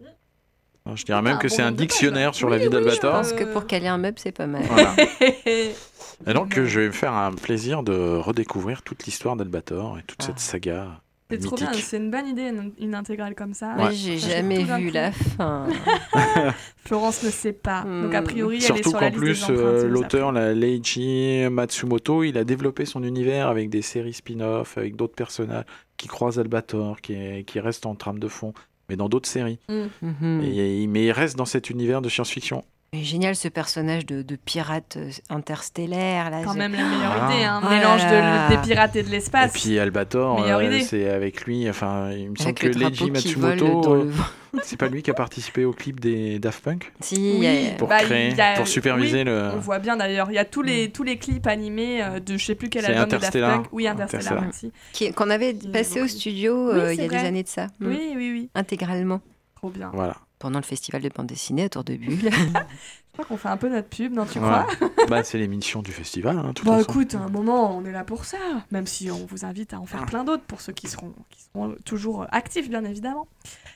[0.90, 2.32] Alors, Je dirais même Ah, que bon c'est un dictionnaire hein.
[2.32, 3.12] sur la vie oui, je d'Albator.
[3.12, 3.30] pense.
[3.30, 4.62] Parce que pour caler un meuble, c'est pas mal.
[4.64, 4.94] Voilà.
[6.26, 10.02] Et donc euh, je vais me faire un plaisir de redécouvrir toute l'histoire d'Albator et
[10.02, 10.26] toute Ah.
[10.26, 11.00] cette saga
[11.32, 13.76] c'est trop bien, c'est une bonne idée, une, une intégrale comme ça.
[13.78, 15.68] Oui, j'ai jamais vu la fin.
[16.84, 17.82] Florence ne sait pas.
[17.84, 22.42] Donc, a priori, elle est Surtout qu'en plus, euh, l'auteur, la Leiji Matsumoto, il a
[22.42, 25.66] développé son univers avec des séries spin-off, avec d'autres personnages
[25.96, 28.52] qui croisent Albator, qui, est- qui restent en trame de fond,
[28.90, 29.58] mais dans d'autres séries.
[29.68, 29.84] Mm.
[30.02, 30.42] Mhm.
[30.42, 32.64] Et, mais il reste dans cet univers de science-fiction.
[32.92, 36.28] Mais Génial ce personnage de, de pirate euh, interstellaire.
[36.28, 37.32] Là, Quand je- même la meilleure Ah.
[37.32, 37.60] idée, hein.
[37.64, 39.52] Oh mélange là de, des pirates et de Et l'espace.
[39.52, 40.80] puis Albator, Meilleure euh, idée.
[40.80, 44.24] c'est avec lui, enfin, il me semble Avec que le Leiji Matsumoto, euh, le vent.
[44.64, 47.70] c'est pas lui qui a participé au clip des Daft Punk Si, Oui.
[47.78, 49.50] pour Bah, créer, a- pour superviser oui, le.
[49.54, 52.36] On voit bien d'ailleurs, il y a tous les, tous les clips animés euh, de
[52.36, 53.54] je sais plus quel album de Daft Interstellar.
[53.62, 53.66] Punk.
[53.70, 54.72] Oui, Interstellar, merci.
[54.92, 57.68] qui- qu'on avait passé au studio il y a des années de ça.
[57.78, 57.86] Mm.
[57.86, 58.50] Oui, oui, oui.
[58.56, 59.20] Intégralement.
[59.54, 59.90] Trop bien.
[59.94, 60.16] Voilà.
[60.40, 62.18] Pendant le festival de bande dessinée autour de Bulle.
[62.32, 64.64] Je crois qu'on fait un peu notre pub, non, tu Voilà.
[64.64, 66.90] crois bah, c'est l'émission du festival, hein, de toute Bah façon.
[66.90, 68.38] écoute, à un moment, on est là pour ça.
[68.70, 69.86] Même si on vous invite à en Ah.
[69.86, 73.28] faire plein d'autres pour ceux qui seront, qui seront toujours actifs, bien évidemment.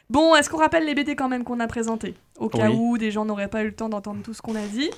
[0.08, 2.76] Bon, est-ce qu'on rappelle les BD quand même qu'on a présentés Au cas Oui.
[2.78, 4.90] où des gens n'auraient pas eu le temps d'entendre tout ce qu'on a dit?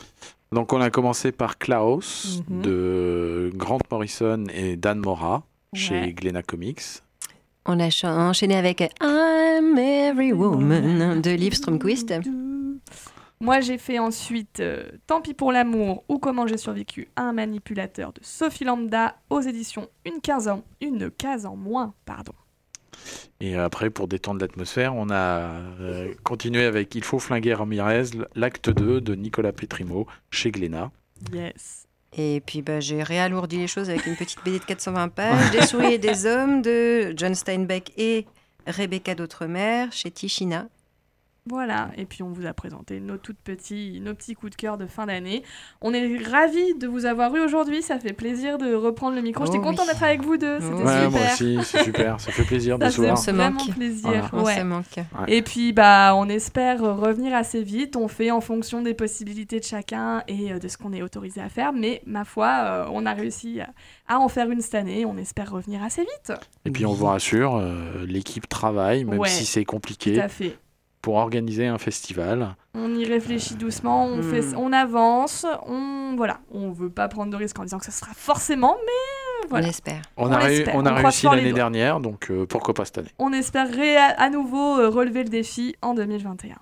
[0.53, 2.63] Donc on a commencé par Klaus Mhm.
[2.63, 5.43] de Grant Morrison et Dan Mora
[5.75, 6.13] chez Ouais.
[6.13, 6.83] Glénat Comics.
[7.67, 12.15] On a ch- enchaîné avec I'm Every Woman de Liv Stromquist.
[13.41, 17.33] Moi, j'ai fait ensuite euh, Tant pis pour l'amour ou Comment j'ai survécu à un
[17.33, 21.93] manipulateur de Sophie Lambda aux éditions Une case en, une case en moins.
[22.07, 22.33] Pardon.
[23.41, 25.51] Et après, pour détendre l'atmosphère, on a
[25.81, 28.05] euh, continué avec Il faut flinguer Ramirez,
[28.35, 30.91] l'acte 2 de Nicolas Petrimo chez Glénat.
[31.33, 31.86] Yes.
[32.13, 35.63] Et puis bah, j'ai réalourdi les choses avec une petite BD de 420 pages, Des
[35.67, 38.27] souris et des hommes de John Steinbeck et
[38.67, 40.67] Rebecca d'Outremer chez Tichina.
[41.49, 44.79] Voilà, et puis on vous a présenté nos toutes petits, nos petits coups de cœur
[44.79, 45.43] de fin d'année.
[45.81, 49.45] On est ravis de vous avoir eu aujourd'hui, ça fait plaisir de reprendre le micro.
[49.45, 49.93] Oh J'étais contente oui.
[49.93, 51.11] d'être avec vous deux, c'était Ouais, Ouais, super.
[51.11, 53.13] moi aussi, c'est super, ça fait plaisir de Ça se voir.
[53.13, 53.75] On se vraiment manque.
[53.77, 54.09] plaisir.
[54.11, 54.29] Voilà.
[54.33, 54.57] On ouais.
[54.57, 54.85] se manque.
[55.29, 57.97] Et puis bah on espère revenir assez vite.
[57.97, 61.41] On fait en fonction des possibilités de chacun et euh, de ce qu'on est autorisé
[61.41, 61.73] à faire.
[61.73, 63.61] Mais ma foi, euh, on a réussi
[64.09, 65.05] à, en faire une cette année.
[65.07, 66.33] On espère revenir assez vite.
[66.65, 70.29] Et puis on vous rassure, euh, l'équipe travaille, même Ouais, si c'est Tout compliqué, à
[70.29, 70.57] fait.
[71.07, 72.57] Pour organiser un festival.
[72.75, 74.23] On y réfléchit doucement, on, Hmm.
[74.25, 77.93] fait, on avance, on voilà, on veut pas prendre de risques en disant que ça
[77.93, 79.67] sera forcément, mais voilà.
[79.67, 80.03] On espère.
[80.17, 80.41] On, On a,
[80.75, 83.13] on on réussi l'année dernière, donc euh, pourquoi pas cette année.
[83.21, 86.57] On espérerait à, à nouveau euh, relever le défi en 2021.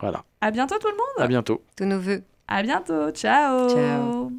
[0.00, 1.24] Voilà, À bientôt tout le monde.
[1.24, 1.62] à bientôt.
[1.78, 2.22] Tous nos voeux.
[2.46, 3.10] À bientôt.
[3.12, 3.70] Ciao.
[3.70, 4.30] Ciao.